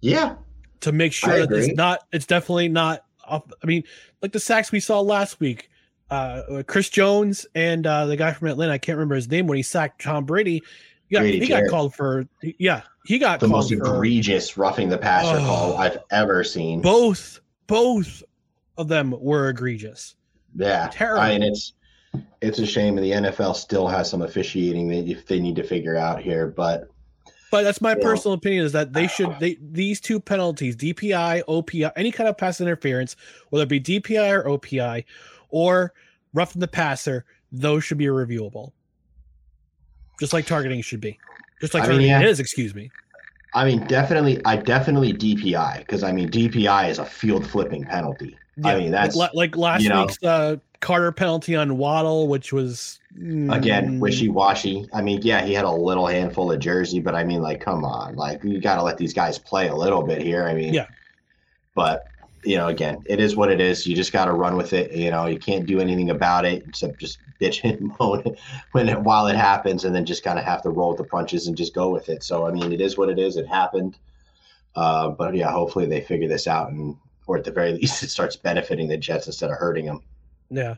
[0.00, 0.34] yeah,
[0.82, 3.82] to make sure that it's not it's definitely not off i mean
[4.20, 5.70] like the sacks we saw last week
[6.10, 9.56] uh chris jones and uh the guy from atlanta i can't remember his name when
[9.56, 10.60] he sacked tom brady
[11.08, 12.26] Yeah, he got called for.
[12.58, 15.44] Yeah, he got the most for egregious roughing the passer Oh.
[15.46, 16.80] call I've ever seen.
[16.80, 17.38] both.
[17.66, 18.22] Both
[18.78, 20.14] of them were egregious.
[20.56, 21.20] Yeah, Terrible.
[21.22, 21.74] I mean it's
[22.42, 25.62] it's a shame, and the NFL still has some officiating that if they need to
[25.62, 26.46] figure out here.
[26.48, 26.88] But
[27.52, 28.02] But that's my Yeah.
[28.02, 32.38] personal opinion is that they should they these two penalties, DPI, OPI, any kind of
[32.38, 33.14] pass interference,
[33.50, 35.04] whether it be DPI or OPI,
[35.50, 35.92] or
[36.32, 38.72] roughing the passer, those should be reviewable.
[40.18, 41.18] Just like targeting should be.
[41.60, 42.28] Just like I mean, targeting yeah.
[42.30, 42.90] is, excuse me.
[43.54, 48.38] I mean, definitely, I definitely DPI because I mean DPI is a field flipping penalty.
[48.62, 53.00] I Yeah, mean that's like, like last week's uh, Carter penalty on Waddle, which was
[53.48, 54.88] again mm, wishy washy.
[54.92, 57.84] I mean, yeah, he had a little handful of jersey, but I mean, like, come
[57.84, 60.46] on, like you got to let these guys play a little bit here.
[60.46, 60.86] I mean, Yeah.
[61.74, 62.02] but
[62.44, 63.86] you know, again, it is what it is.
[63.86, 64.92] You just got to run with it.
[64.92, 68.36] You know, you can't do anything about it except just bitch and moan
[68.72, 71.04] when it, while it happens, and then just kind of have to roll with the
[71.04, 72.22] punches and just go with it.
[72.24, 73.36] So, I mean, it is what it is.
[73.36, 73.98] It happened.
[74.74, 76.96] Uh, but yeah, hopefully they figure this out, and
[77.32, 80.00] or at the very least, it starts benefiting the Jets instead of hurting them.
[80.50, 80.74] Yeah,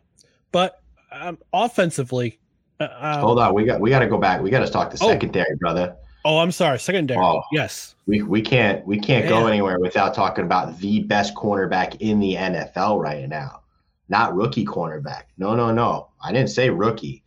[0.52, 0.80] but
[1.10, 2.38] um, offensively,
[2.80, 4.40] uh, um, Hold on, we got we got to go back.
[4.40, 5.08] We got to talk the Oh.
[5.08, 5.96] secondary, brother.
[6.24, 7.20] Oh, I'm sorry, secondary.
[7.20, 7.42] Oh.
[7.52, 12.18] Yes, We we can't we can't go anywhere without talking about the best cornerback in
[12.20, 13.60] the NFL right now.
[14.08, 15.24] Not rookie cornerback.
[15.38, 16.08] No, no, no.
[16.22, 17.22] I didn't say rookie.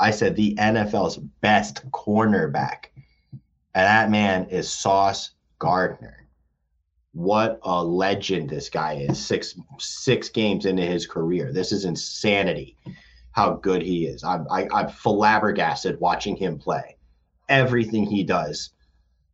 [0.00, 2.86] I said the NFL's best cornerback.
[3.74, 6.17] And that man is Sauce Gardner.
[7.12, 9.24] What a legend this guy is.
[9.24, 11.52] Six six games into his career.
[11.52, 12.76] This is insanity
[13.32, 14.24] how good he is.
[14.24, 16.96] I'm I, I'm flabbergasted watching him play.
[17.48, 18.70] Everything he does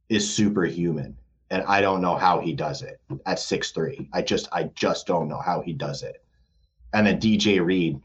[0.08, 1.16] is superhuman
[1.50, 4.08] and I don't know how he does it at six three.
[4.12, 6.22] I just I just don't know how he does it.
[6.92, 8.00] And then DJ Reed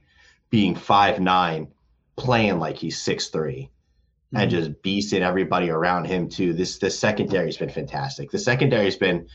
[0.49, 1.67] being five nine,
[2.15, 3.69] playing like he's six three,
[4.33, 4.57] and hmm.
[4.57, 6.53] just beasting everybody around him too.
[6.53, 8.29] This the secondary's been fantastic.
[8.29, 9.27] The secondary's been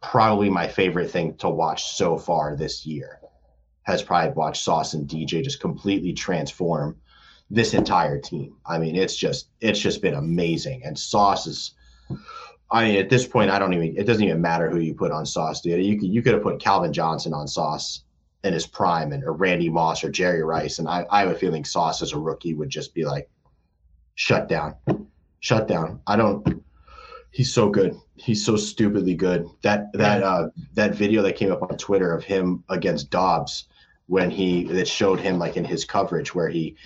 [0.00, 3.20] probably my favorite thing to watch so far this year.
[3.82, 6.96] Has probably watched Sauce and DJ just completely transform
[7.48, 8.56] this entire team.
[8.66, 10.82] I mean, it's just it's just been amazing.
[10.84, 11.74] And Sauce is
[12.70, 13.96] I mean, at this point, I don't even.
[13.96, 15.84] It doesn't even matter who you put on Sauce, dude.
[15.84, 18.04] You could you could have put Calvin Johnson on Sauce
[18.44, 21.34] in his prime, and or Randy Moss or Jerry Rice, and I, I have a
[21.34, 23.30] feeling Sauce as a rookie would just be like,
[24.16, 24.74] shut down,
[25.40, 26.00] shut down.
[26.06, 26.57] I don't.
[27.30, 27.96] He's so good.
[28.16, 29.48] He's so stupidly good.
[29.62, 33.68] That that uh that video that came up on Twitter of him against Doubs
[34.06, 36.76] when he that showed him like in his coverage where he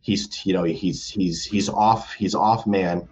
[0.00, 3.08] he's you know he's he's he's off he's off man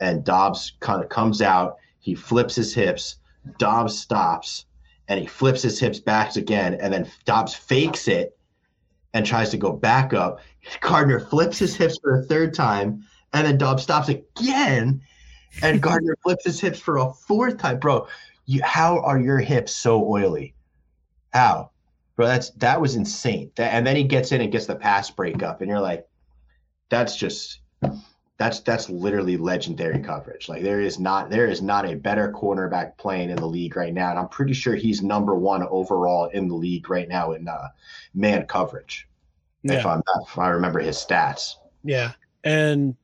[0.00, 1.76] and Doubs kind of comes out.
[2.00, 3.16] He flips his hips.
[3.58, 4.66] Doubs stops,
[5.08, 8.38] and he flips his hips back again, and then Doubs fakes it
[9.14, 10.40] and tries to go back up.
[10.80, 15.00] Gardner flips his hips for a third time, and then Doubs stops again,
[15.62, 17.78] and Gardner flips his hips for a fourth time.
[17.78, 18.08] Bro,
[18.46, 20.54] you, how are your hips so oily?
[21.32, 21.70] How,
[22.16, 22.26] bro?
[22.26, 23.50] That's that was insane.
[23.56, 26.06] That, and then he gets in and gets the pass breakup, and you're like,
[26.88, 27.60] that's just
[28.38, 30.48] that's that's literally legendary coverage.
[30.48, 33.92] Like there is not there is not a better cornerback playing in the league right
[33.92, 37.48] now, and I'm pretty sure he's number one overall in the league right now in
[37.48, 37.68] uh,
[38.14, 39.06] man coverage.
[39.64, 39.88] If Yeah.
[39.94, 41.56] I'm if I remember his stats.
[41.82, 42.12] yeah,
[42.44, 42.94] and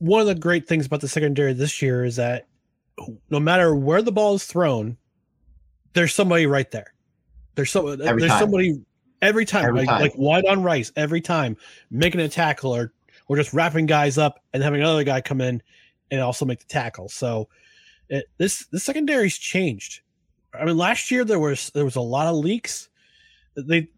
[0.00, 2.48] one of the great things about the secondary this year is that
[3.28, 4.96] no matter where the ball is thrown,
[5.92, 6.94] there's somebody right there.
[7.54, 8.40] There's so Every there's time.
[8.40, 8.82] somebody
[9.22, 10.00] every time, Every like, time.
[10.00, 11.56] like wide on Rice every time,
[11.90, 12.92] making a tackle or
[13.28, 15.62] or just wrapping guys up and having another guy come in
[16.10, 17.08] and also make the tackle.
[17.08, 17.48] So
[18.08, 20.00] it, this this secondary's changed.
[20.58, 22.88] I mean, last year there was there was a lot of leaks.
[23.54, 23.88] They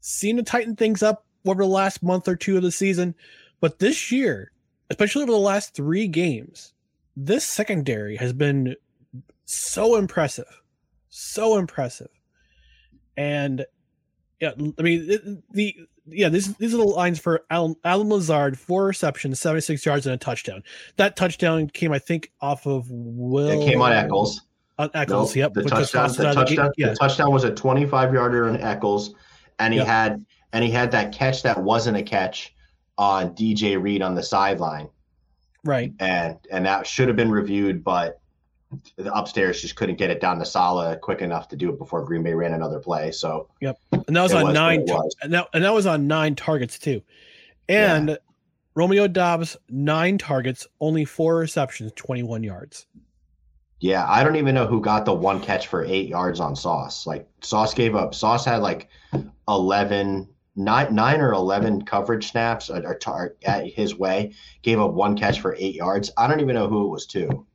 [0.00, 3.14] seem to tighten things up over the last month or two of the season,
[3.60, 4.50] but this year,
[4.90, 6.72] especially over the last three games,
[7.16, 8.74] this secondary has been
[9.44, 10.62] so impressive,
[11.08, 12.10] so impressive,
[13.16, 13.64] and
[14.40, 15.74] yeah, I mean it- the
[16.06, 20.06] yeah these these are the lines for Allen, Allen Lazard, four receptions, seventy six yards,
[20.06, 20.62] and a touchdown.
[20.96, 23.60] That touchdown came, I think, off of Will.
[23.62, 24.42] It came on Echols.
[24.78, 25.54] On Echols, Nope, yep.
[25.54, 29.12] The touchdown, the the touchdown, Yeah, the touchdown was a 25 yarder on Echols,
[29.58, 29.86] and he Yep.
[29.88, 32.54] had and he had that catch that wasn't a catch
[32.98, 34.90] on DJ Reed on the sideline,
[35.64, 35.92] right.
[36.00, 38.20] and and that should have been reviewed, but
[38.96, 42.04] the upstairs just couldn't get it down to Saleh quick enough to do it before
[42.04, 43.10] Green Bay ran another play.
[43.12, 43.78] So Yep.
[43.92, 45.16] And that was on was nine was.
[45.22, 47.00] and that, and that was on nine targets too.
[47.68, 48.18] And
[48.74, 52.86] Romeo Doubs, nine targets, only four receptions, 21 yards.
[53.80, 57.06] yeah, I don't even know who got the one catch for eight yards on Sauce.
[57.06, 58.14] Like Sauce gave up.
[58.14, 58.88] Sauce had like
[59.48, 60.28] 11,
[60.58, 64.34] nine nine or eleven coverage snaps are at his way.
[64.62, 66.10] Gave up one catch for eight yards.
[66.18, 67.46] I don't even know who it was to.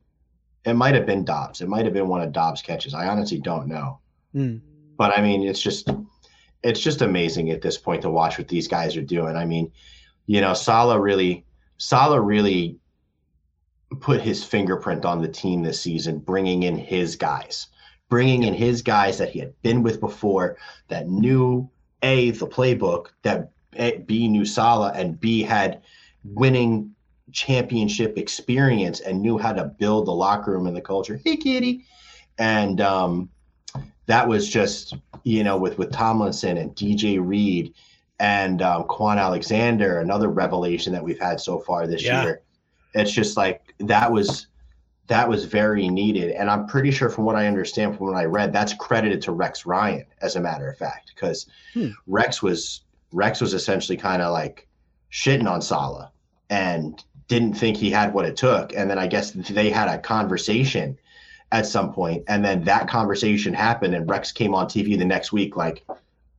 [0.64, 1.60] It might have been Doubs.
[1.60, 2.94] It might have been one of Doubs' catches.
[2.94, 4.00] I honestly don't know.
[4.32, 4.56] Hmm.
[4.96, 5.90] But I mean, it's just
[6.62, 9.36] it's just amazing at this point to watch what these guys are doing.
[9.36, 9.70] I mean,
[10.26, 11.44] you know, Saleh really
[11.76, 12.78] Saleh really
[14.00, 17.66] put his fingerprint on the team this season, bringing in his guys,
[18.08, 20.56] bringing in his guys that he had been with before,
[20.88, 21.68] that knew
[22.04, 25.82] a the playbook, that A, B knew Saleh, and B had
[26.22, 26.94] winning
[27.32, 31.20] championship experience and knew how to build the locker room and the culture.
[31.24, 31.84] Hey, kitty,
[32.38, 33.30] and um,
[34.06, 34.94] that was just
[35.24, 37.72] you know with with Tomlinson and DJ Reed
[38.20, 42.22] and um, Kwon Alexander, another revelation that we've had so far this Yeah.
[42.22, 42.42] year.
[42.92, 44.46] It's just like that was
[45.06, 48.24] that was very needed, and I'm pretty sure from what I understand from what I
[48.24, 51.88] read, that's credited to Rex Ryan, as a matter of fact, because Hmm.
[52.06, 52.80] Rex was
[53.12, 54.66] Rex was essentially kind of like
[55.12, 56.08] shitting on Saleh
[56.50, 59.98] and didn't think he had what it took, and then I guess they had a
[59.98, 60.98] conversation
[61.52, 65.32] at some point, and then that conversation happened, and Rex came on TV the next
[65.32, 65.84] week like,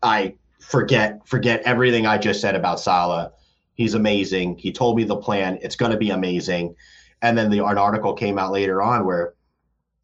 [0.04, 3.32] I forget forget everything I just said about Saleh.
[3.76, 4.58] He's amazing.
[4.58, 5.60] He told me the plan.
[5.62, 6.76] It's going to be amazing.
[7.26, 9.34] And then the an article came out later on where,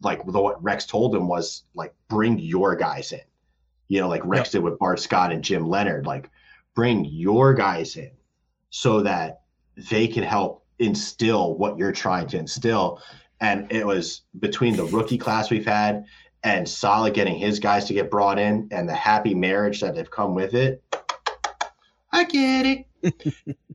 [0.01, 3.21] like, the, what Rex told him was like, bring your guys in.
[3.89, 6.07] You know, like Rex did with Bart Scott and Jim Leonhard.
[6.07, 6.31] Like,
[6.73, 8.09] bring your guys in
[8.71, 9.41] so that
[9.91, 12.99] they can help instill what you're trying to instill.
[13.39, 16.05] And it was between the rookie class we've had
[16.43, 20.09] and Saleh getting his guys to get brought in and the happy marriage that they've
[20.09, 20.83] come with it.
[22.11, 23.57] I get it.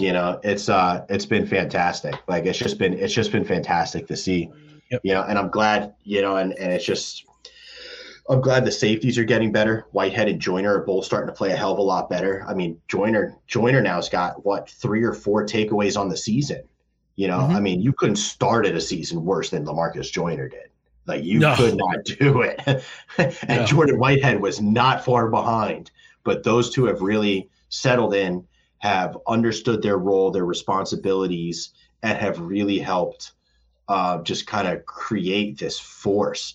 [0.00, 2.14] you know, it's uh it's been fantastic.
[2.28, 4.50] Like it's just been it's just been fantastic to see.
[4.90, 5.00] Yep.
[5.04, 7.24] You know, and I'm glad, you know, and, and it's just
[8.28, 9.86] I'm glad the safeties are getting better.
[9.92, 12.44] Whitehead and Joyner are both starting to play a hell of a lot better.
[12.48, 16.62] I mean, Joyner Joyner now's got what three or four takeaways on the season.
[17.16, 17.54] You know, Mhm.
[17.54, 20.68] I mean, you couldn't start at a season worse than Lamarcus Joyner did.
[21.06, 21.54] Like you No.
[21.56, 22.60] could not do it.
[23.18, 23.66] and No.
[23.66, 25.90] Jordan Whitehead was not far behind.
[26.22, 28.44] But those two have really settled in,
[28.80, 31.70] have understood their role, their responsibilities,
[32.02, 33.32] and have really helped
[33.88, 36.54] uh, just kind of create this force.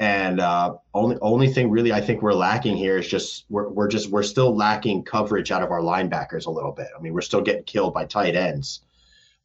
[0.00, 3.88] And uh, only only thing really I think we're lacking here is just we're we're
[3.88, 6.88] just we're still lacking coverage out of our linebackers a little bit.
[6.96, 8.80] I mean, we're still getting killed by tight ends.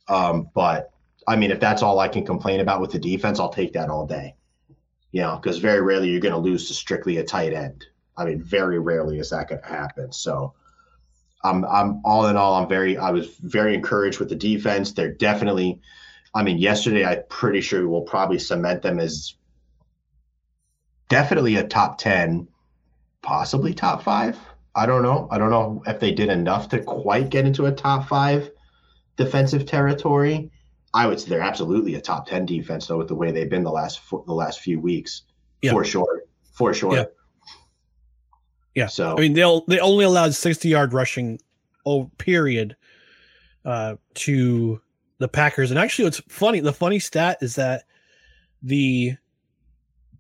[0.08, 0.92] Um, but
[1.28, 3.90] I mean, if that's all I can complain about with the defense, I'll take that
[3.90, 4.36] all day.
[5.12, 7.86] You know, because very rarely you're going to lose to strictly a tight end.
[8.16, 10.12] I mean, very rarely is that going to happen.
[10.12, 10.54] So,
[11.44, 14.94] I'm I'm all in all, I'm very I was very encouraged with the defense.
[14.94, 15.82] They're definitely,
[16.34, 19.36] I mean, yesterday I'm pretty sure we'll probably cement them as
[21.10, 22.48] definitely a top ten,
[23.22, 24.38] possibly top five.
[24.76, 25.28] I don't know.
[25.30, 28.50] I don't know if they did enough to quite get into a top five
[29.18, 30.50] defensive territory.
[30.96, 33.64] I would say they're absolutely a top ten defense though, with the way they've been
[33.64, 35.24] the last the last few weeks,
[35.62, 35.72] Yeah.
[35.72, 36.24] for sure,
[36.54, 36.96] for sure.
[36.96, 37.06] Yeah.
[38.76, 38.88] Yeah.
[38.88, 41.40] So I mean, they'll they only allowed 60 yard rushing,
[41.86, 42.76] oh, period,
[43.66, 44.82] uh, to
[45.20, 45.72] the Packers.
[45.72, 47.84] And actually, what's funny, the funny stat is that
[48.62, 49.16] the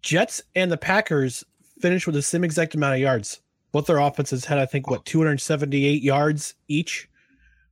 [0.01, 1.43] Jets and the Packers
[1.79, 3.41] finished with the same exact amount of yards.
[3.71, 7.09] Both their offenses had, I think, what 278 yards each,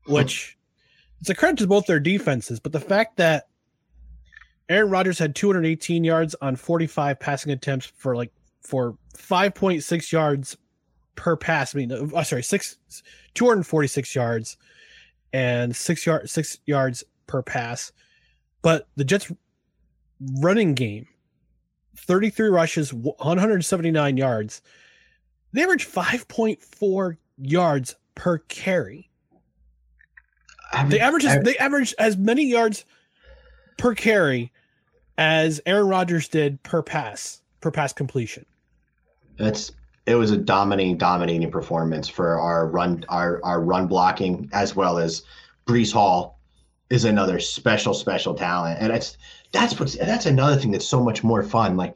[0.08, 0.58] which
[1.20, 2.60] it's a credit to both their defenses.
[2.60, 3.48] But the fact that
[4.68, 10.58] Aaron Rodgers had 218 yards on 45 passing attempts for like for 5.6 yards
[11.16, 11.76] per pass.
[11.76, 12.78] I mean, uh, sorry, six
[13.34, 14.58] 246 yards
[15.34, 17.92] and six yard six yards per pass.
[18.62, 19.32] But the Jets
[20.40, 21.08] running game,
[21.98, 24.62] 33 rushes, 179 yards.
[25.54, 29.10] They average 5.4 yards per carry.
[30.88, 32.86] They average as, they average as many yards
[33.78, 34.54] per carry
[35.18, 38.46] as Aaron Rodgers did per pass per pass completion.
[39.38, 39.72] That's
[40.06, 44.98] it was a dominating, dominating performance for our run, our our run blocking as well
[44.98, 45.24] as
[45.68, 46.40] Breece Hall
[46.90, 49.18] is another special, special talent, and it's
[49.52, 51.78] that's what's that's another thing that's so much more fun.
[51.78, 51.96] Like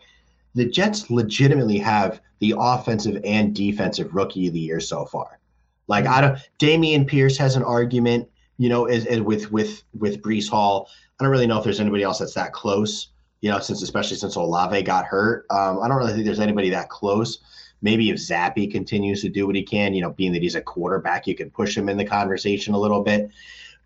[0.53, 5.39] the Jets legitimately have the offensive and defensive rookie of the year so far.
[5.87, 10.21] Like I don't, Dameon Pierce has an argument, you know, is, is with with with
[10.21, 10.89] Breece Hall.
[11.19, 13.07] I don't really know if there's anybody else that's that close,
[13.41, 15.45] you know, since especially since Olave got hurt.
[15.49, 17.39] Um, I don't really think there's anybody that close.
[17.85, 20.61] Maybe if Zappe continues to do what he can, you know, being that he's a
[20.61, 23.29] quarterback, you can push him in the conversation a little bit.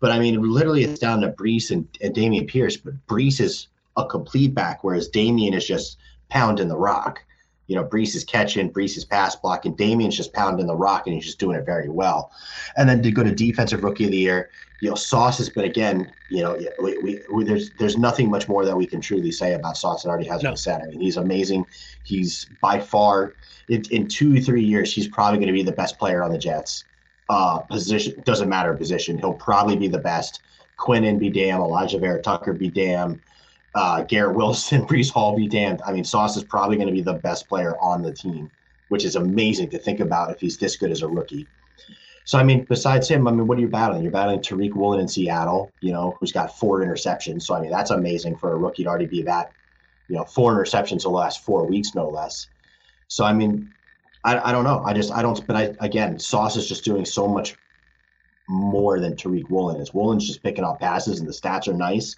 [0.00, 2.78] But I mean, literally, it's down to Breece and, and Dameon Pierce.
[2.78, 5.98] But Breece is a complete back, whereas Dameon is just
[6.30, 7.22] pounding the rock.
[7.66, 11.14] You know, Breece is catching, Breece is pass blocking, Dameon's just pounding the rock, and
[11.14, 12.32] he's just doing it very well.
[12.78, 14.48] And then to go to defensive rookie of the year,
[14.80, 16.10] you know, Sauce has been again.
[16.28, 19.52] You know, we, we, we, there's there's nothing much more that we can truly say
[19.54, 20.50] about Sauce that already has No.
[20.50, 20.80] been said.
[20.82, 21.66] I mean, he's amazing.
[22.02, 23.36] He's by far
[23.68, 26.38] in, in two three years, he's probably going to be the best player on the
[26.38, 26.86] Jets.
[27.28, 29.18] Uh, position doesn't matter position.
[29.18, 30.40] He'll probably be the best.
[30.78, 31.60] Quinnen be damn.
[31.60, 33.20] Alijah Vera Tucker be damn.
[33.74, 35.80] Uh, Garrett Wilson, Breece Hall be damned.
[35.86, 38.50] I mean, Sauce is probably going to be the best player on the team,
[38.88, 41.48] which is amazing to think about if he's this good as a rookie.
[42.24, 44.02] So I mean, besides him, I mean, what are you battling?
[44.02, 47.42] You're battling Tariq Woolen in Seattle, you know, who's got four interceptions.
[47.42, 49.52] So I mean, that's amazing for a rookie to already be that,
[50.08, 52.48] you know, four interceptions the last four weeks, no less.
[53.08, 53.70] So I mean,
[54.22, 54.82] I, I don't know.
[54.84, 55.44] I just I don't.
[55.46, 57.56] But I again, Sauce is just doing so much
[58.48, 59.94] more than Tariq Woolen is.
[59.94, 62.16] Woolen's just picking off passes, and the stats are nice.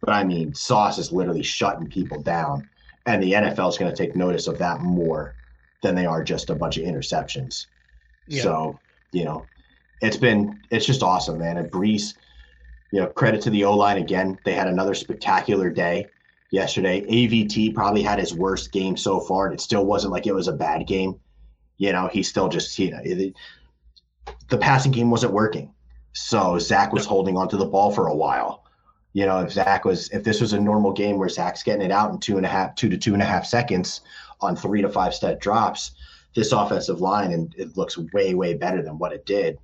[0.00, 2.68] But I mean, Sauce is literally shutting people down,
[3.06, 5.36] and the NFL is going to take notice of that more
[5.82, 7.66] than they are just a bunch of interceptions.
[8.26, 8.42] Yeah.
[8.42, 8.80] So
[9.16, 9.48] you know,
[10.02, 11.56] it's been it's just awesome, man.
[11.56, 12.14] And Breece,
[12.90, 14.38] you know, credit to the O line again.
[14.44, 16.10] They had another spectacular day
[16.50, 17.00] yesterday.
[17.00, 20.48] AVT probably had his worst game so far, and it still wasn't like it was
[20.48, 21.18] a bad game.
[21.78, 23.34] You know, he still just you know it,
[24.48, 25.72] the passing game wasn't working,
[26.12, 28.64] so Zach was holding onto the ball for a while.
[29.14, 31.90] You know, if Zach was if this was a normal game where Zach's getting it
[31.90, 34.02] out in two and a half, two to two and a half seconds
[34.42, 35.92] on three to five step drops,
[36.36, 39.58] this offensive line and it looks way way better than what it did.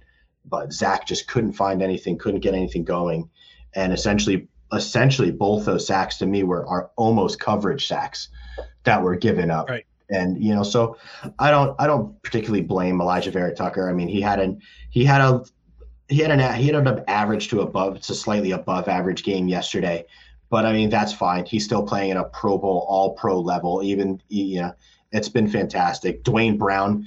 [0.45, 3.31] But Zach just couldn't find anything, couldn't get anything going,
[3.75, 8.29] and essentially essentially both those sacks to me were are almost coverage sacks
[8.85, 9.69] that were given up.
[9.69, 9.85] Right.
[10.11, 10.97] And you know, so
[11.39, 13.89] I don't I don't particularly blame Alijah Vera Tucker.
[13.89, 14.61] I mean, he had an
[14.91, 15.45] he had a
[16.09, 19.47] he had an he had an average to above it's a slightly above average game
[19.47, 20.07] yesterday,
[20.51, 21.45] but I mean that's fine.
[21.45, 23.83] He's still playing at a Pro Bowl All Pro level.
[23.83, 24.73] Even you know,
[25.13, 26.25] it's been fantastic.
[26.25, 27.07] Duane Brown,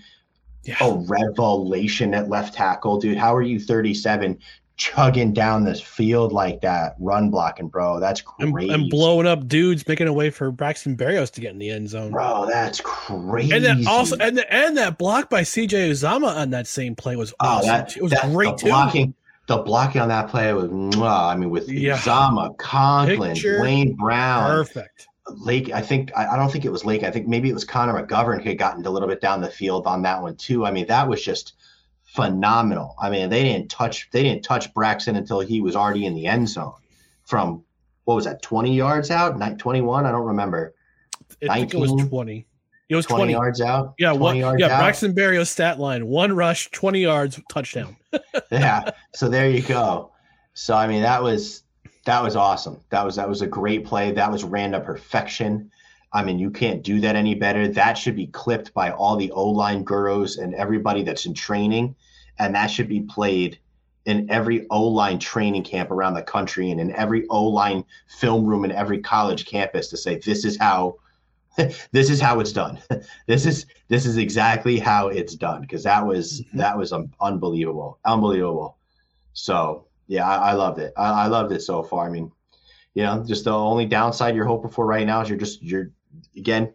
[0.64, 0.76] Yeah.
[0.82, 3.18] a revelation at left tackle, dude.
[3.18, 4.38] How are you 37
[4.78, 8.00] chugging down this field like that, run blocking, bro?
[8.00, 11.60] That's crazy, and blowing up dudes, making a way for Braxton Berrios to get in
[11.60, 12.12] the end zone.
[12.12, 12.46] bro.
[12.50, 13.54] That's crazy.
[13.54, 17.16] And then also, and the, and that block by CJ Uzomah on that same play
[17.16, 17.68] was Oh, awesome.
[17.68, 18.68] that it was that- great the too.
[18.68, 19.14] blocking.
[19.48, 20.66] The blocking on that play was,
[20.98, 22.00] I mean, with Yeah.
[22.02, 25.08] Zama, Conklin, Picture Duane Brown, Perfect.
[25.30, 25.72] Lake.
[25.72, 27.04] I think I, don't think it was Lake.
[27.04, 29.50] I think maybe it was Connor McGovern who had gotten a little bit down the
[29.50, 30.66] field on that one too.
[30.66, 31.54] I mean, that was just
[32.04, 32.96] phenomenal.
[33.00, 36.28] I mean, they didn't touch they didn't touch Braxton until he was already in the
[36.28, 36.74] end zone
[37.24, 37.64] from
[38.06, 39.38] what was that, 20 yards out?
[39.38, 40.06] Night 21?
[40.06, 40.76] I don't remember.
[41.50, 42.46] I think it was twenty.
[42.88, 43.34] It was 20, 20.
[43.34, 43.96] yards out.
[43.98, 44.68] Yeah, 20 one, yards yeah.
[44.68, 44.80] out.
[44.80, 47.98] Braxton Berrios stat line: one rush, twenty yards, touchdown.
[48.52, 48.92] yeah.
[49.16, 50.12] So there you go.
[50.54, 51.64] So I mean that was
[52.06, 52.80] that was awesome.
[52.90, 54.12] That was that was a great play.
[54.12, 55.72] That was ran to perfection.
[56.14, 57.68] I mean, you can't do that any better.
[57.68, 61.96] That should be clipped by all the O line gurus and everybody that's in training,
[62.40, 63.60] and that should be played
[64.06, 68.46] in every O line training camp around the country and in every O line film
[68.46, 70.96] room in every college campus to say this is how
[71.92, 72.80] this is how it's done.
[73.28, 77.98] this is this is exactly how it's done because that was that was um, unbelievable,
[78.06, 78.78] unbelievable.
[79.34, 80.94] So yeah, I, I loved it.
[80.98, 82.06] I, I loved it so far.
[82.06, 82.32] I mean,
[82.94, 85.92] you know, just the only downside you're hoping for right now is you're just you're
[86.38, 86.74] again,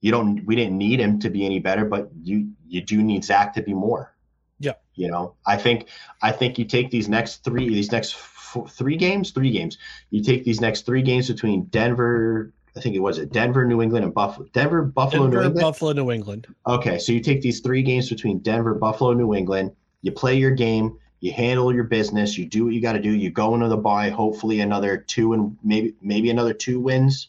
[0.00, 3.24] you don't we didn't need him to be any better, but you you do need
[3.24, 4.14] Zach to be more.
[4.58, 4.72] Yeah.
[4.94, 5.88] You know, I think
[6.22, 9.78] I think you take these next three these next f- three games, three games.
[10.10, 12.52] You take these next three games between Denver.
[12.74, 14.48] I think it was it Denver, New England, and Buffalo.
[14.52, 15.60] Denver, Buffalo, New England.
[15.60, 16.46] Buffalo, New England.
[16.66, 19.72] Okay, so you take these three games between Denver, Buffalo, New England.
[20.00, 20.98] You play your game.
[21.22, 22.36] You handle your business.
[22.36, 23.12] You do what you got to do.
[23.12, 24.10] You go into the bye.
[24.10, 27.28] Hopefully, another two and maybe maybe another two wins.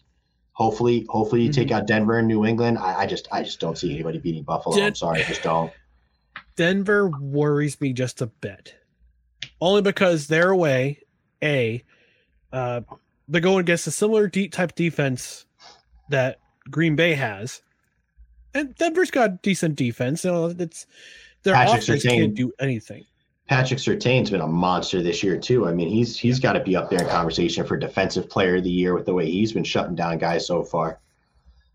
[0.53, 2.79] Hopefully, hopefully you take out Denver and New England.
[2.79, 4.81] I, I just I just don't see anybody beating Buffalo.
[4.81, 5.71] I'm sorry, I just don't.
[6.55, 8.73] Denver worries me just a bit,
[9.61, 11.03] only because they're away.
[11.43, 11.83] A,
[12.51, 12.81] uh,
[13.27, 15.45] they're going against a similar deep type defense
[16.09, 17.61] that Green Bay has,
[18.55, 20.25] and Denver's got decent defense.
[20.25, 20.87] You know, it's
[21.43, 23.05] their Patrick offense can't do anything.
[23.53, 25.67] Patrick Surtain's been a monster this year too.
[25.67, 28.63] I mean, he's he's got to be up there in conversation for defensive player of
[28.63, 30.99] the year with the way he's been shutting down guys so far.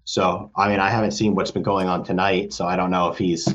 [0.03, 3.11] So, I mean, I haven't seen what's been going on tonight, so I don't know
[3.11, 3.55] if he's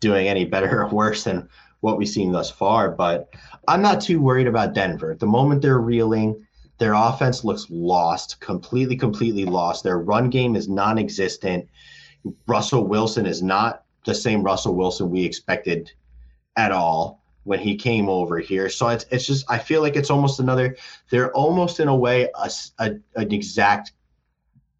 [0.00, 1.48] doing any better or worse than
[1.78, 2.90] what we've seen thus far.
[2.90, 3.32] But
[3.68, 5.14] I'm not too worried about Denver.
[5.14, 6.44] The moment they're reeling,
[6.78, 9.84] their offense looks lost, completely, completely lost.
[9.84, 11.68] Their run game is non-existent.
[12.48, 15.92] Russell Wilson is not the same Russell Wilson we expected
[16.56, 18.68] at all when he came over here.
[18.68, 20.76] So it's it's just I feel like it's almost another.
[21.10, 23.92] They're almost in a way a, a- an exact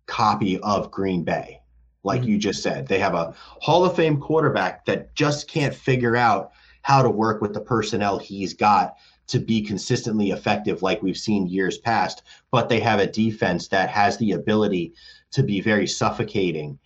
[0.06, 1.60] copy of Green Bay.
[2.04, 2.88] like you just said.
[2.88, 6.50] They have a Hall of Fame quarterback that just can't figure out
[6.82, 8.96] how to work with the personnel he's got
[9.28, 12.22] to be consistently effective, like we've seen years past.
[12.50, 14.94] But they have a defense that has the ability
[15.30, 16.78] to be very suffocating.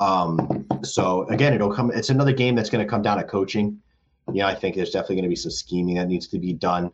[0.00, 1.92] Um, so again, it'll come.
[1.92, 3.80] It's another game that's going to come down to coaching.
[4.28, 6.90] Know, I think there's definitely going to be some scheming that needs to be done.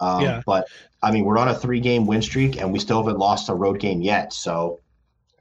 [0.00, 0.42] Um, Yeah.
[0.46, 0.68] But
[1.02, 3.80] I mean, we're on a three-game win streak, and we still haven't lost a road
[3.80, 4.32] game yet.
[4.32, 4.80] So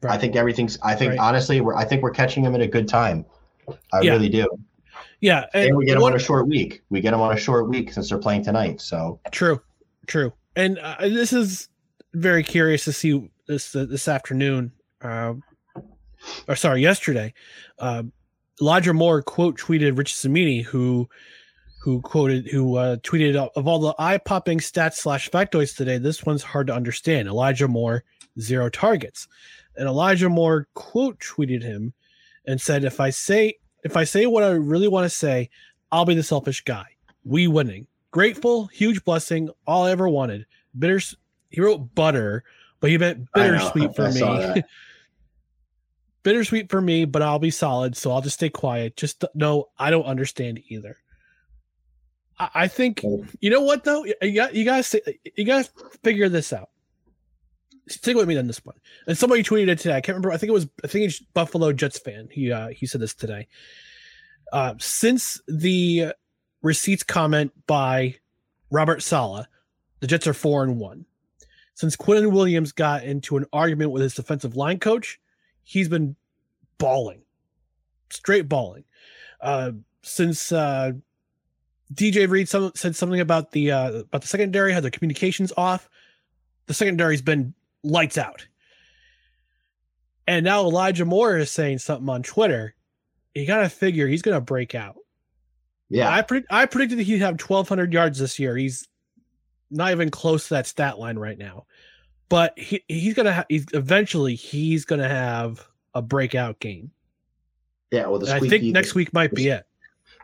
[0.07, 0.77] I think everything's.
[0.83, 1.19] I think Right.
[1.19, 1.75] honestly, we're.
[1.75, 3.25] I think we're catching them at a good time.
[3.91, 4.11] I Yeah.
[4.13, 4.47] really do.
[5.21, 6.83] Yeah, And, we get them one- on a short week.
[6.89, 8.79] We get them on a short week since they're playing tonight.
[8.81, 9.59] So True,
[10.07, 10.33] true.
[10.55, 11.69] And uh, this is
[12.13, 14.71] very curious to see this uh, this afternoon,
[15.01, 15.33] uh,
[16.47, 17.33] or sorry, yesterday.
[18.61, 21.09] Elijah Moore quote tweeted Rich Cimini, who
[21.81, 25.97] who quoted who uh, tweeted of all the eye popping stats slash factoids today.
[25.97, 27.27] This one's hard to understand.
[27.27, 28.03] Elijah Moore
[28.39, 29.27] zero targets,
[29.75, 31.93] and Elijah Moore quote tweeted him
[32.47, 35.49] and said, "If I say if I say what I really want to say,
[35.91, 36.85] I'll be the selfish guy.
[37.23, 40.45] We winning." Grateful, huge blessing, all I ever wanted.
[40.79, 41.01] Bitter.
[41.49, 42.45] He wrote butter,
[42.79, 44.63] but he meant bittersweet for I me.
[46.25, 48.97] bittersweet for me, but I'll be solid, so I'll just stay quiet.
[48.97, 50.97] Just th- no, I don't understand either.
[52.37, 53.03] I, I think
[53.39, 54.03] you know what though.
[54.21, 54.93] You got you guys
[55.37, 55.69] you guys
[56.03, 56.69] figure this out.
[57.87, 58.75] Stick with me on this one.
[59.07, 59.95] And somebody tweeted it today.
[59.95, 60.31] I can't remember.
[60.31, 62.27] I think it was I think it's Buffalo Jets fan.
[62.31, 63.47] He uh, he said this today.
[64.51, 66.13] Uh, since the
[66.63, 68.15] receipts comment by
[68.71, 69.45] Robert Saleh,
[69.99, 71.05] the Jets are four and one.
[71.75, 75.19] Since Quinn Williams got into an argument with his defensive line coach,
[75.65, 76.15] he's been
[76.77, 77.23] balling,
[78.09, 78.85] straight balling.
[79.41, 80.93] Uh, since uh,
[81.93, 85.89] DJ Reed some, said something about the uh, about the secondary had their communications off,
[86.67, 87.53] the secondary's been
[87.83, 88.47] lights out.
[90.27, 92.75] And now Elijah Moore is saying something on Twitter.
[93.33, 94.95] You gotta figure he's gonna break out.
[95.89, 98.55] yeah, I predict I predicted he'd have 1,200 yards this year.
[98.55, 98.87] He's
[99.69, 101.65] not even close to that stat line right now,
[102.29, 106.91] but he he's gonna ha- he's eventually he's gonna have a breakout game.
[107.91, 108.07] yeah.
[108.07, 109.65] Well, the And I think next week might be it.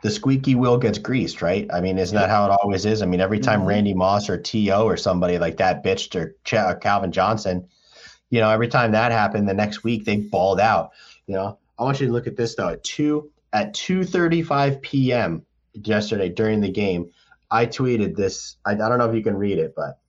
[0.04, 1.70] the squeaky wheel gets greased, right?
[1.72, 3.02] I mean, isn't that how it always is?
[3.02, 3.68] I mean, every time Mhm.
[3.68, 7.68] Randy Moss or To or somebody like that bitched or Ch- uh, Calvin Johnson,
[8.30, 10.92] you know, every time that happened, the next week they balled out.
[11.28, 12.70] You know, I want you to look at this though.
[12.70, 15.46] At two at two thirty five p.m.
[15.74, 17.12] yesterday during the game,
[17.52, 18.58] I tweeted this.
[18.66, 20.00] I, I don't know if you can read it, but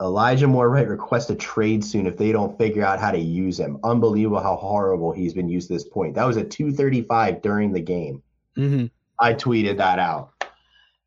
[0.00, 3.58] Elijah Moore Wright request a trade soon if they don't figure out how to use
[3.58, 3.78] him.
[3.82, 6.14] Unbelievable how horrible he's been used to this point.
[6.14, 8.22] That was at 235 during the game.
[8.58, 8.86] Mm-hmm.
[9.18, 10.32] I tweeted that out.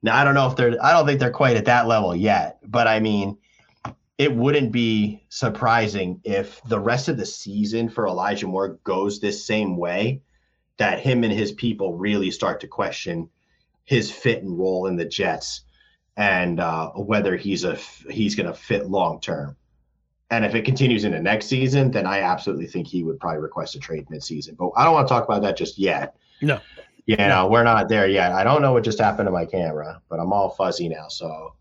[0.02, 2.60] Now I don't know if they're I don't think they're quite at that level yet,
[2.66, 3.38] but I mean
[4.18, 9.46] it wouldn't be surprising if the rest of the season for Elijah Moore goes this
[9.46, 10.22] same way
[10.78, 13.30] that him and his people really start to question
[13.86, 15.62] his fit and role in the Jets
[16.20, 17.76] and uh, whether he's a
[18.09, 19.55] he's going to fit long term.
[20.30, 23.74] And if it continues into next season, then I absolutely think he would probably request
[23.76, 24.55] a trade midseason.
[24.55, 26.15] But I don't want to talk about that just yet.
[26.41, 26.59] No.
[27.07, 28.34] You know, we're not there yet.
[28.34, 31.55] I don't know what just happened to my camera, but I'm all fuzzy now, so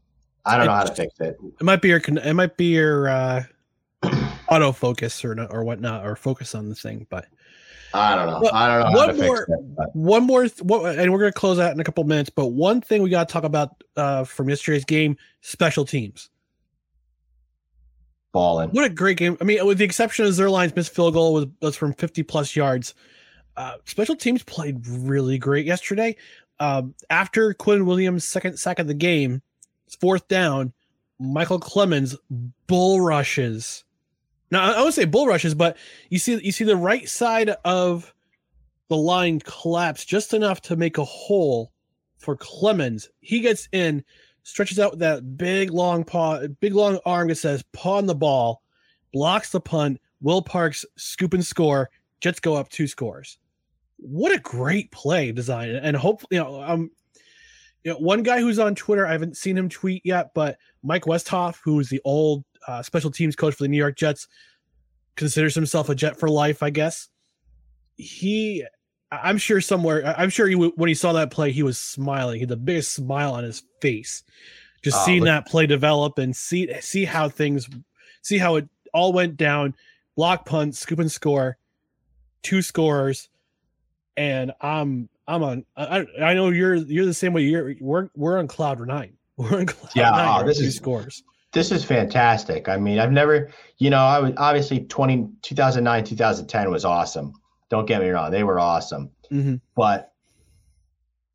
[0.45, 1.39] I don't know how to fix it.
[1.59, 3.45] It might be your it might be your uh,
[4.03, 7.29] autofocus or or whatnot or focus on the thing, but
[7.95, 8.41] I don't know.
[8.43, 11.59] Well, I don't know one more- but- one more th- and we're going to close
[11.59, 14.49] out in a couple minutes but one thing we got to talk about uh, from
[14.49, 16.29] yesterday's game special teams
[18.33, 18.69] balling.
[18.71, 21.47] what a great game i mean with the exception of zuerlein's missed field goal was,
[21.63, 22.95] was from 50 plus yards
[23.57, 26.15] uh, special teams played really great yesterday
[26.61, 29.41] um, after quinn williams second sack of the game
[30.01, 30.73] fourth down
[31.19, 32.15] michael clemons
[32.67, 33.85] bull rushes
[34.51, 35.77] now i would say bull rushes but
[36.11, 38.13] you see you see the right side of
[38.89, 41.73] the line collapse just enough to make a hole
[42.19, 43.09] for Clemons.
[43.21, 44.05] He gets in,
[44.43, 48.63] stretches out that big long paw, big long arm that says paw on the ball,
[49.13, 50.01] blocks the punt.
[50.21, 51.91] Will Parks scoop and score.
[52.21, 53.39] Jets go up two scores.
[53.99, 55.71] What a great play design.
[55.71, 56.91] And hopefully, you know, um,
[57.85, 61.05] you know, one guy who's on Twitter, I haven't seen him tweet yet, but Mike
[61.05, 64.29] Westhoff, who is the old uh, special teams coach for the New York Jets,
[65.17, 67.09] considers himself a Jet for life, I guess.
[67.97, 68.65] He
[69.11, 70.15] I'm sure somewhere.
[70.19, 72.35] I'm sure he when he saw that play, he was smiling.
[72.37, 74.23] He had the biggest smile on his face,
[74.83, 77.69] just Oh, seeing look- that play develop and see see how things,
[78.23, 79.75] see how it all went down.
[80.17, 81.57] Block punt, scoop and score,
[82.43, 83.29] two scores,
[84.17, 85.65] and I'm I'm on.
[85.77, 87.43] I, I- know you're you're the same way.
[87.43, 89.15] You're we're we're on cloud nine.
[89.39, 90.43] We're on cloud Yeah, nine.
[90.43, 91.23] oh, this is- scores.
[91.53, 92.69] This is fantastic.
[92.69, 97.33] I mean, I've never, you know, I was obviously 20, 2009, 2010 was awesome.
[97.71, 99.11] Don't get me wrong, they were awesome.
[99.31, 99.57] Mm-hmm.
[99.75, 100.13] But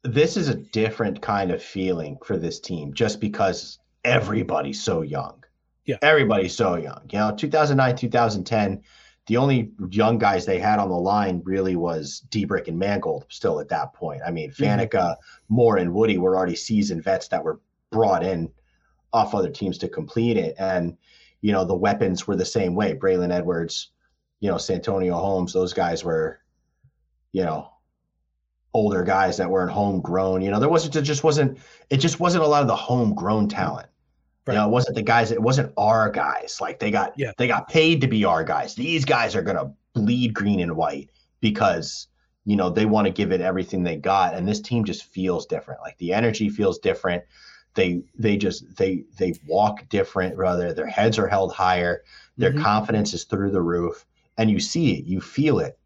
[0.04, 5.44] this is a different kind of feeling for this team just because everybody's so young.
[5.86, 5.98] Yeah.
[6.02, 7.02] Everybody's so young.
[7.12, 8.84] You know, 2009, 2010,
[9.28, 13.60] the only young guys they had on the line really was Debrick and Mangold still
[13.60, 14.22] at that point.
[14.26, 15.16] I mean, Faneca,
[15.50, 17.60] Moore, and Woody were already seasoned vets that were
[17.90, 18.52] brought in
[19.14, 20.56] off other teams to complete it.
[20.58, 20.98] And,
[21.42, 22.96] you know, the weapons were the same way.
[22.96, 23.92] Braylon Edwards,
[24.40, 26.40] you know, Santonio Holmes, those guys were,
[27.32, 27.70] you know,
[28.74, 30.42] older guys that weren't homegrown.
[30.42, 31.60] You know, there wasn't, it just wasn't,
[31.90, 33.88] it just wasn't a lot of the homegrown talent.
[34.46, 34.56] Right.
[34.56, 36.58] You know, it wasn't the guys, it wasn't our guys.
[36.60, 37.32] Like they got, Yeah.
[37.38, 38.76] they got paid to be our guys.
[38.76, 42.08] These guys are going to bleed green and white because,
[42.46, 44.34] you know, they want to give it everything they got.
[44.34, 45.82] And this team just feels different.
[45.82, 47.24] Like the energy feels different.
[47.76, 52.04] They, they just, they, they walk different, rather their heads are held higher.
[52.38, 52.62] Their Mhm.
[52.62, 54.06] confidence is through the roof
[54.38, 55.78] and you see it, you feel it.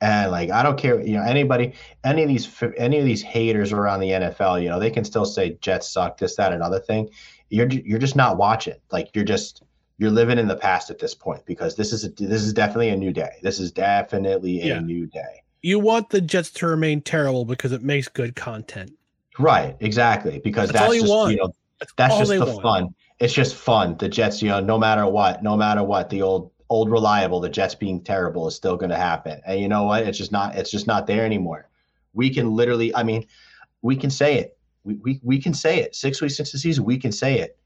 [0.00, 1.72] And like, I don't care, you know, anybody,
[2.02, 5.24] any of these, any of these haters around the NFL, you know, they can still
[5.24, 7.08] say Jets suck, this, that, another thing.
[7.48, 8.74] You're, you're just not watching.
[8.90, 9.62] Like you're just,
[9.98, 12.90] you're living in the past at this point because this is a, this is definitely
[12.90, 13.30] a new day.
[13.42, 14.80] This is definitely a Yeah.
[14.80, 15.42] new day.
[15.62, 18.92] You want the Jets to remain terrible because it makes good content.
[19.38, 20.40] Right, exactly.
[20.42, 21.32] Because That's that's, just want.
[21.32, 21.52] you know
[21.96, 22.62] that's all just the want.
[22.62, 22.94] fun.
[23.18, 23.96] It's just fun.
[23.98, 27.48] The Jets, you know, no matter what, no matter what, the old old reliable, the
[27.48, 29.40] Jets being terrible is still going to happen.
[29.46, 30.06] And you know what?
[30.06, 30.56] It's just not.
[30.56, 31.68] It's just not there anymore.
[32.12, 32.94] We can literally.
[32.94, 33.26] I mean,
[33.82, 34.56] we can say it.
[34.84, 35.94] We we, we can say it.
[35.94, 37.58] Six weeks into the season, we can say it.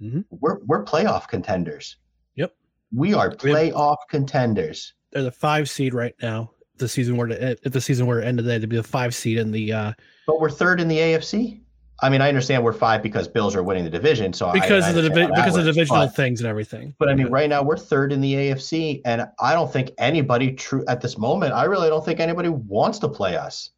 [0.00, 0.24] Mhm.
[0.30, 1.96] We're we're playoff contenders.
[2.36, 2.54] Yep.
[2.94, 4.94] We are playoff contenders.
[5.12, 6.50] They're the five seed right now.
[6.78, 9.14] The season were to if the season were to end today, they'd be the five
[9.14, 9.92] seed in the uh
[10.26, 11.60] But we're third in the AFC.
[12.02, 14.32] I mean, I understand we're five because Bills are winning the division.
[14.34, 16.94] So because I of the divi- because of works, divisional but- things and everything.
[16.98, 20.52] But I mean, right now we're third in the AFC, and I don't think anybody
[20.52, 21.54] true at this moment.
[21.54, 23.70] I really don't think anybody wants to play us.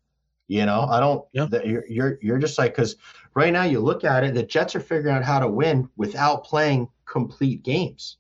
[0.49, 1.25] You know, I don't.
[1.33, 1.45] Yeah.
[1.51, 2.97] that You're you're you're just like because
[3.35, 6.43] right now you look at it, the Jets are figuring out how to win without
[6.43, 8.17] playing complete games.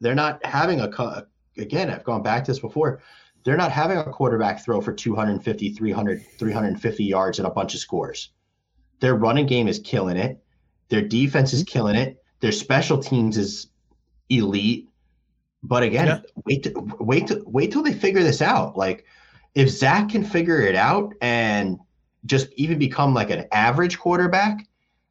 [0.00, 1.26] They're not having a
[1.58, 1.90] again.
[1.90, 3.02] I've gone back to this before.
[3.44, 7.80] They're not having a quarterback throw for 250, 300, 350 yards and a bunch of
[7.80, 8.30] scores.
[9.00, 10.42] Their running game is killing it.
[10.88, 11.72] Their defense is mm-hmm.
[11.72, 12.22] killing it.
[12.40, 13.68] Their special teams is
[14.28, 14.88] elite.
[15.62, 16.20] But again, Yeah.
[16.44, 18.76] wait, to, wait, to, wait till they figure this out.
[18.76, 19.04] Like,
[19.54, 21.78] if Zach can figure it out and
[22.26, 24.66] just even become like an average quarterback,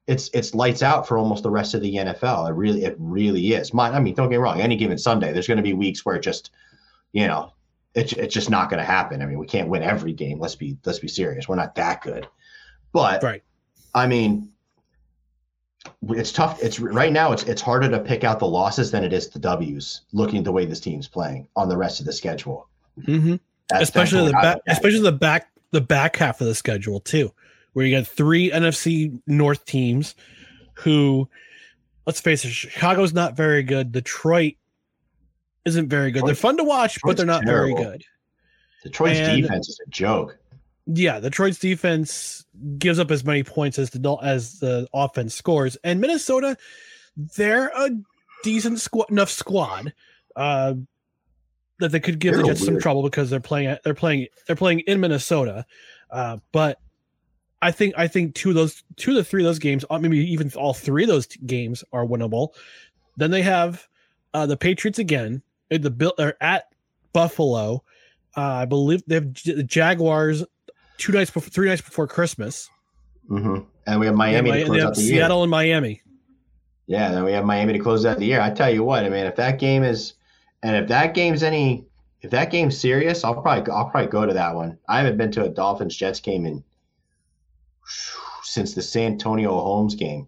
[0.08, 2.50] it's it's lights out for almost the rest of the NFL.
[2.50, 3.74] It really, it really is.
[3.74, 4.60] My, I mean, don't get me wrong.
[4.60, 6.52] Any given Sunday, there's going to be weeks where it just,
[7.14, 7.54] you know,
[7.94, 9.22] it's it's just not going to happen.
[9.22, 10.40] I mean, we can't win every game.
[10.40, 11.48] Let's be let's be serious.
[11.48, 12.28] We're not that good.
[12.94, 13.44] But Right.
[13.94, 14.52] I mean,
[16.10, 16.62] it's tough.
[16.64, 17.32] It's right now.
[17.32, 20.02] It's it's harder to pick out the losses than it is the W's.
[20.14, 22.68] Looking at the way this team's playing on the rest of the schedule,
[23.06, 23.36] hmm
[23.74, 24.78] especially the back look at it.
[24.78, 27.32] especially the back the back half of the schedule too,
[27.74, 30.16] where you got three NFC North teams
[30.76, 31.28] who
[32.06, 33.92] let's face it, Chicago's not very good.
[33.92, 34.56] Detroit
[35.66, 36.26] isn't very good.
[36.26, 38.04] They're fun to watch, but they're not very good.
[38.84, 40.38] Detroit's and- defense is a joke.
[40.88, 42.44] Yeah, Detroit's defense
[42.80, 46.58] gives up as many points as the as the offense scores, and Minnesota,
[47.16, 47.92] they're a
[48.44, 49.94] decent squad, enough squad
[50.36, 50.74] uh,
[51.80, 54.28] that they could give They're the Jets some trouble because they're playing at- they're playing
[54.48, 55.66] they're playing in Minnesota,
[56.10, 56.80] uh, but
[57.62, 60.00] I think I think two of those two of the three of those games, uh,
[60.00, 62.50] maybe even all three of those t- games are winnable.
[63.18, 63.88] Then they have
[64.34, 65.44] uh, the Patriots again.
[65.78, 66.66] The Bill are at
[67.14, 67.84] Buffalo.
[68.36, 70.44] Uh, I believe they have J- the Jaguars
[70.98, 72.70] two nights before, three nights before Christmas.
[73.28, 75.10] hmm And we have Miami They to close out the year.
[75.16, 76.02] Seattle and Miami.
[76.88, 78.42] Yeah, then we have Miami to close out the year.
[78.42, 80.14] I tell you what, I mean, if that game is,
[80.64, 81.86] and if that game's any,
[82.22, 84.78] if that game's serious, I'll probably I'll probably go to that one.
[84.90, 86.64] I haven't been to a Dolphins Jets game in
[88.44, 90.28] since the Santonio Holmes game,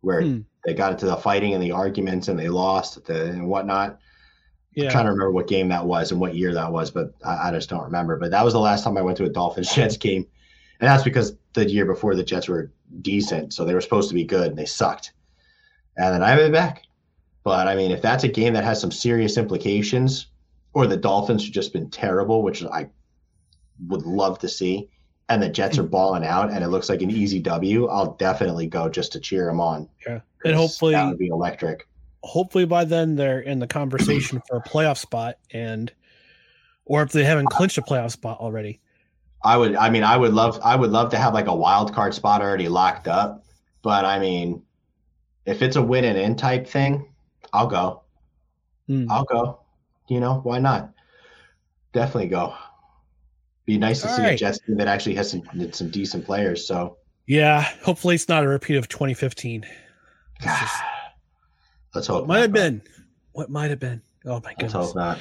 [0.00, 0.38] where Hmm.
[0.64, 3.98] they got into the fighting and the arguments and they lost the, and whatnot.
[4.76, 7.48] I'm trying to remember what game that was and what year that was, but I,
[7.48, 8.16] I just don't remember.
[8.16, 10.26] But that was the last time I went to a Dolphins Jets game,
[10.80, 14.14] and that's because the year before the Jets were decent, so they were supposed to
[14.14, 15.12] be good and they sucked.
[15.96, 16.84] And then I haven't been back.
[17.42, 20.26] But I mean, if that's a game that has some serious implications,
[20.72, 22.88] or the Dolphins have just been terrible, which I
[23.88, 24.88] would love to see,
[25.28, 28.66] and the Jets are balling out and it looks like an easy W, I'll definitely
[28.66, 29.88] go just to cheer them on.
[30.06, 31.86] Yeah, and hopefully, that would be electric.
[32.22, 35.92] Hopefully by then they're in the conversation for a playoff spot, and
[36.84, 38.80] or if they haven't clinched a playoff spot already.
[39.42, 39.74] I would.
[39.76, 40.60] I mean, I would love.
[40.62, 43.44] I would love to have like a wild card spot already locked up.
[43.82, 44.62] But I mean,
[45.46, 47.08] If it's a win and in type thing,
[47.52, 48.02] I'll go.
[48.86, 49.10] Hmm.
[49.10, 49.60] I'll go.
[50.08, 50.92] You know, why not?
[51.92, 52.54] Definitely go.
[53.64, 54.38] Be nice to All see a right.
[54.38, 55.42] Jets team that actually has some
[55.72, 56.66] some decent players.
[56.66, 59.64] So Yeah, hopefully it's not a repeat of 2015.
[61.94, 62.20] let's hope.
[62.20, 62.82] What might have been?
[63.32, 64.02] What might have been?
[64.24, 64.72] Oh my Let's goodness.
[64.72, 65.18] hope not.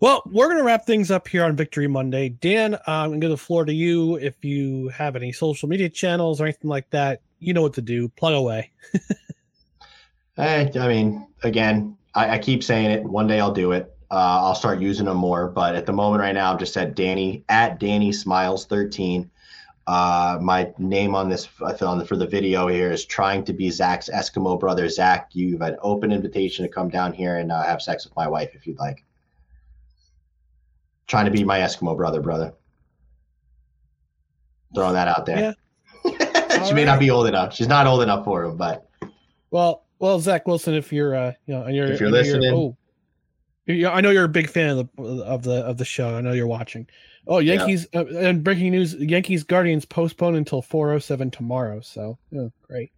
[0.00, 2.28] Well, we're going to wrap things up here on Victory Monday.
[2.28, 4.16] Dan, uh, I'm going to give the floor to you.
[4.16, 7.82] If you have any social media channels or anything like that, you know what to
[7.82, 8.08] do.
[8.10, 8.70] Plug away.
[10.38, 13.02] Eh, I mean, again, I, I keep saying it.
[13.04, 13.96] One day I'll do it.
[14.10, 15.48] Uh, I'll start using them more.
[15.48, 19.30] But at the moment, right now, I'm just at Danny at Danny Smiles 13.
[19.86, 23.44] Uh, my name on this I feel on the, for the video here is trying
[23.44, 24.88] to be Zach's Eskimo brother.
[24.88, 28.16] Zach, you have an open invitation to come down here and uh, have sex with
[28.16, 29.04] my wife if you'd like.
[31.06, 32.52] Trying to be my Eskimo brother, brother.
[34.74, 35.54] Throwing that out there.
[36.66, 37.54] she may not be old enough.
[37.54, 38.88] She's not old enough for him, but
[39.52, 42.52] Well, well, Zach Wilson, if you're, uh, you know, and you're, If you're listening.
[42.52, 42.76] oh,
[43.68, 46.14] I know you're a big fan of the of the of the show.
[46.16, 46.86] I know you're watching.
[47.26, 47.54] Oh, Yeah.
[47.54, 47.86] Yankees!
[47.94, 51.80] Uh, and breaking news: Yankees Guardians postponed until 4:07 tomorrow.
[51.80, 52.92] So, oh, great.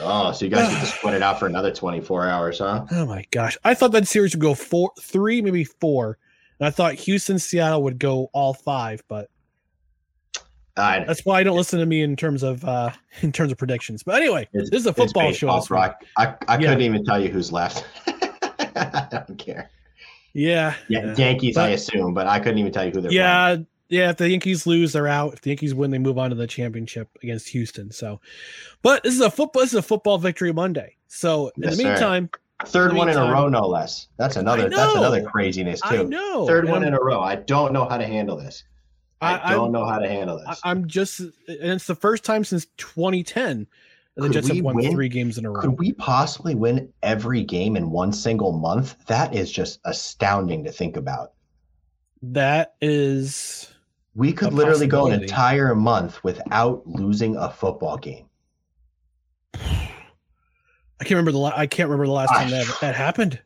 [0.00, 2.86] oh, so you guys get to spread it out for another 24 hours, huh?
[2.90, 3.58] Oh my gosh!
[3.64, 6.16] I thought that series would go four, three, maybe four,
[6.58, 9.02] and I thought Houston, Seattle would go all five.
[9.08, 9.28] But
[10.78, 13.58] I, that's why I don't listen to me in terms of uh in terms of
[13.58, 14.02] predictions.
[14.02, 15.48] But anyway, this is a football show.
[15.48, 16.68] I, I, I Yeah.
[16.68, 17.84] couldn't even tell you who's left.
[18.76, 19.70] I don't care.
[20.36, 23.14] Yeah, Yeah, Yankees, I assume, but I couldn't even tell you who they're playing.
[23.14, 23.56] yeah,
[23.88, 24.10] yeah.
[24.10, 25.32] If the Yankees lose, they're out.
[25.34, 27.90] If the Yankees win, they move on to the championship against Houston.
[27.90, 28.20] So,
[28.82, 29.62] but this is a football.
[29.62, 30.96] This is a football victory Monday.
[31.08, 31.88] So in Yes, the sir.
[31.88, 32.30] meantime,
[32.66, 34.08] Third the one in a row, no less.
[34.18, 34.68] That's another.
[34.68, 36.08] That's another craziness I too.
[36.08, 36.46] know.
[36.46, 37.20] Third and one I'm- in a row.
[37.20, 38.64] I don't know how to handle this.
[39.22, 40.60] I, I- don't I'm- know how to handle this.
[40.62, 43.68] I, I'm just, and it's the first time since 2010 that
[44.16, 44.92] the Could Jets we have won win?
[44.92, 45.60] three games in a row.
[45.60, 48.96] Could we possibly win every game in one single month?
[49.06, 51.32] That is just astounding to think about.
[52.22, 53.72] That is
[54.14, 58.24] We could literally go an entire month without losing a football game.
[59.54, 63.40] I can't remember the la- I can't remember the last time that, that happened.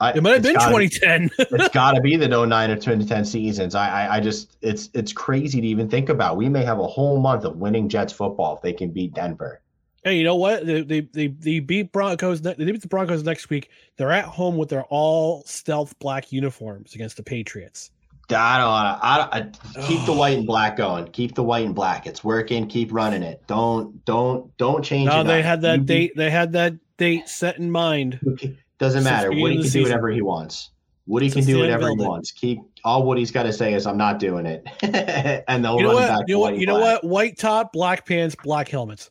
[0.00, 1.30] I, It might have been gotta- 2010.
[1.38, 3.74] it's got to be the 09 or 2010 seasons.
[3.74, 6.36] I, I, I just, it's, it's crazy to even think about.
[6.36, 9.60] We may have a whole month of winning Jets football if they can beat Denver.
[10.04, 10.66] Hey, you know what?
[10.66, 12.42] They they they, they beat Broncos.
[12.42, 13.70] They beat the Broncos next week.
[13.96, 17.90] They're at home with their all stealth black uniforms against the Patriots.
[18.30, 20.16] I don't, I, I keep the oh.
[20.16, 21.06] white and black going.
[21.08, 22.06] Keep the white and black.
[22.06, 22.66] It's working.
[22.66, 23.42] Keep running it.
[23.46, 25.24] Don't, don't, don't change No, it.
[25.24, 26.12] they had that You- date.
[26.16, 28.20] They had that date set in mind.
[28.78, 29.30] Doesn't matter.
[29.30, 30.70] Woody can do whatever he wants.
[31.06, 32.32] Woody Since can do whatever he wants.
[32.32, 34.66] Keep all Woody's got to say is I'm not doing it,
[35.48, 36.08] and they'll You know run what?
[36.08, 36.20] back.
[36.26, 36.56] You know what?
[36.58, 37.04] You know what?
[37.04, 39.10] White top, black pants, black helmets.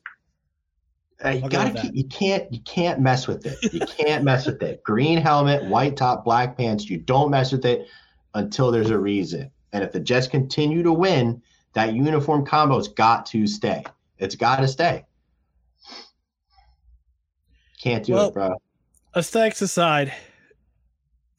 [1.23, 3.73] Uh, you I'll go gotta with keep, you can't you can't mess with it.
[3.73, 4.83] You can't mess with it.
[4.83, 6.89] Green helmet, white top, black pants.
[6.89, 7.87] You don't mess with it
[8.33, 9.49] until there's a reason.
[9.71, 11.41] And if the Jets continue to win,
[11.73, 13.83] that uniform combo's got to stay.
[14.17, 15.05] It's got to stay.
[17.81, 18.61] Can't do Well, it, bro.
[19.15, 20.13] Aesthetics aside,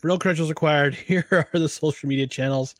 [0.02, 2.74] real credentials required, here are the social media channels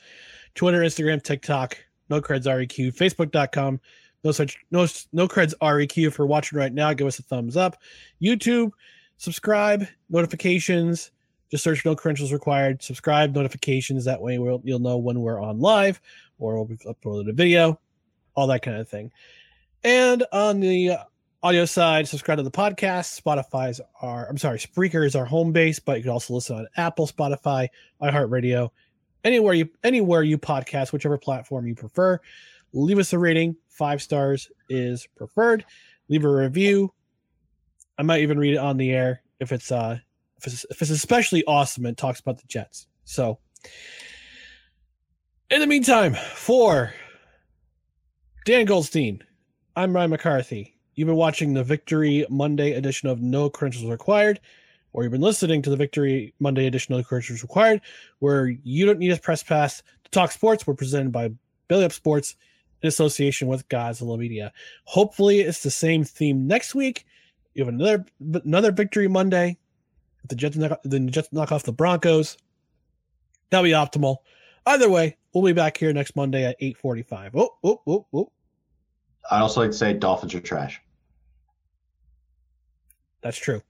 [0.55, 1.77] Twitter, Instagram, TikTok,
[2.09, 3.81] no creds REQ, Facebook.com,
[4.25, 6.93] no such no no creds REQ you're watching right now.
[6.93, 7.77] Give us a thumbs up.
[8.21, 8.73] YouTube,
[9.19, 11.11] subscribe, notifications.
[11.51, 12.83] Just search no credentials required.
[12.83, 14.05] Subscribe, notifications.
[14.07, 16.01] That way we'll, you'll know when we're on live
[16.39, 17.79] or we'll uploaded a video,
[18.35, 19.13] all that kind of thing.
[19.85, 20.97] And on the
[21.43, 23.21] audio side, subscribe to the podcast.
[23.21, 26.67] Spotify's our, I'm sorry, Spreaker is our home base, but you can also listen on
[26.79, 27.69] Apple, Spotify,
[28.01, 28.71] iHeartRadio,
[29.23, 32.19] anywhere you anywhere you podcast, whichever platform you prefer.
[32.75, 33.57] Leave us a rating.
[33.69, 35.65] Five stars is preferred.
[36.09, 36.93] Leave a review.
[37.97, 39.99] I might even read it on the air if it's uh
[40.37, 42.89] if it's if it's especially awesome and talks about the Jets.
[43.05, 43.39] So
[45.51, 46.93] in the meantime, for
[48.45, 49.23] Dan Goldstein,
[49.77, 50.77] I'm Ryan McCarthy.
[50.95, 54.41] You've been watching the Victory Monday edition of No Credentials Required,
[54.93, 57.81] or you've been listening to the Victory Monday edition of No Credentials Required,
[58.19, 60.67] where you don't need a press pass to talk sports.
[60.67, 61.31] We're presented by
[61.69, 62.37] Belly Up Sports
[62.85, 64.53] in association with Godzilla Media.
[64.85, 67.07] Hopefully, it's the same theme next week.
[67.55, 68.05] You have another
[68.45, 69.57] another Victory Monday.
[70.23, 72.37] If the Jets knock, the Jets knock off the Broncos,
[73.51, 74.19] that'll be optimal.
[74.67, 77.31] Either way, we'll be back here next Monday at 8:45.
[77.35, 78.31] Oh, oh, oh, oh.
[79.31, 80.81] I also like to say Dolphins are trash.
[83.23, 83.63] That's true.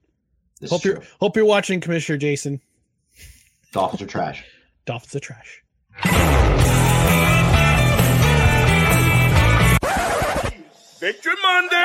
[0.61, 1.05] This hope you're true.
[1.21, 2.61] hope you're watching, Commissioner Jason.
[3.73, 4.45] Dolphins are trash.
[4.87, 5.63] Dolphins are trash.
[11.05, 11.85] Victory Monday!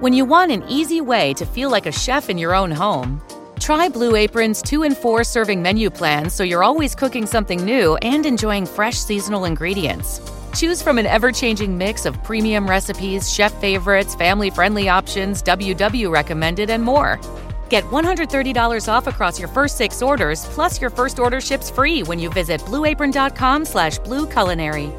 [0.00, 3.20] When you want an easy way to feel like a chef in your own home,
[3.58, 7.96] try Blue Apron's 2 and 4 serving menu plans so you're always cooking something new
[7.96, 10.22] and enjoying fresh seasonal ingredients.
[10.54, 16.10] Choose from an ever changing mix of premium recipes, chef favorites, family friendly options, WW
[16.10, 17.20] recommended, and more.
[17.68, 22.18] Get $130 off across your first six orders, plus your first order ships free when
[22.18, 24.98] you visit blueapron.com slash blueculinary.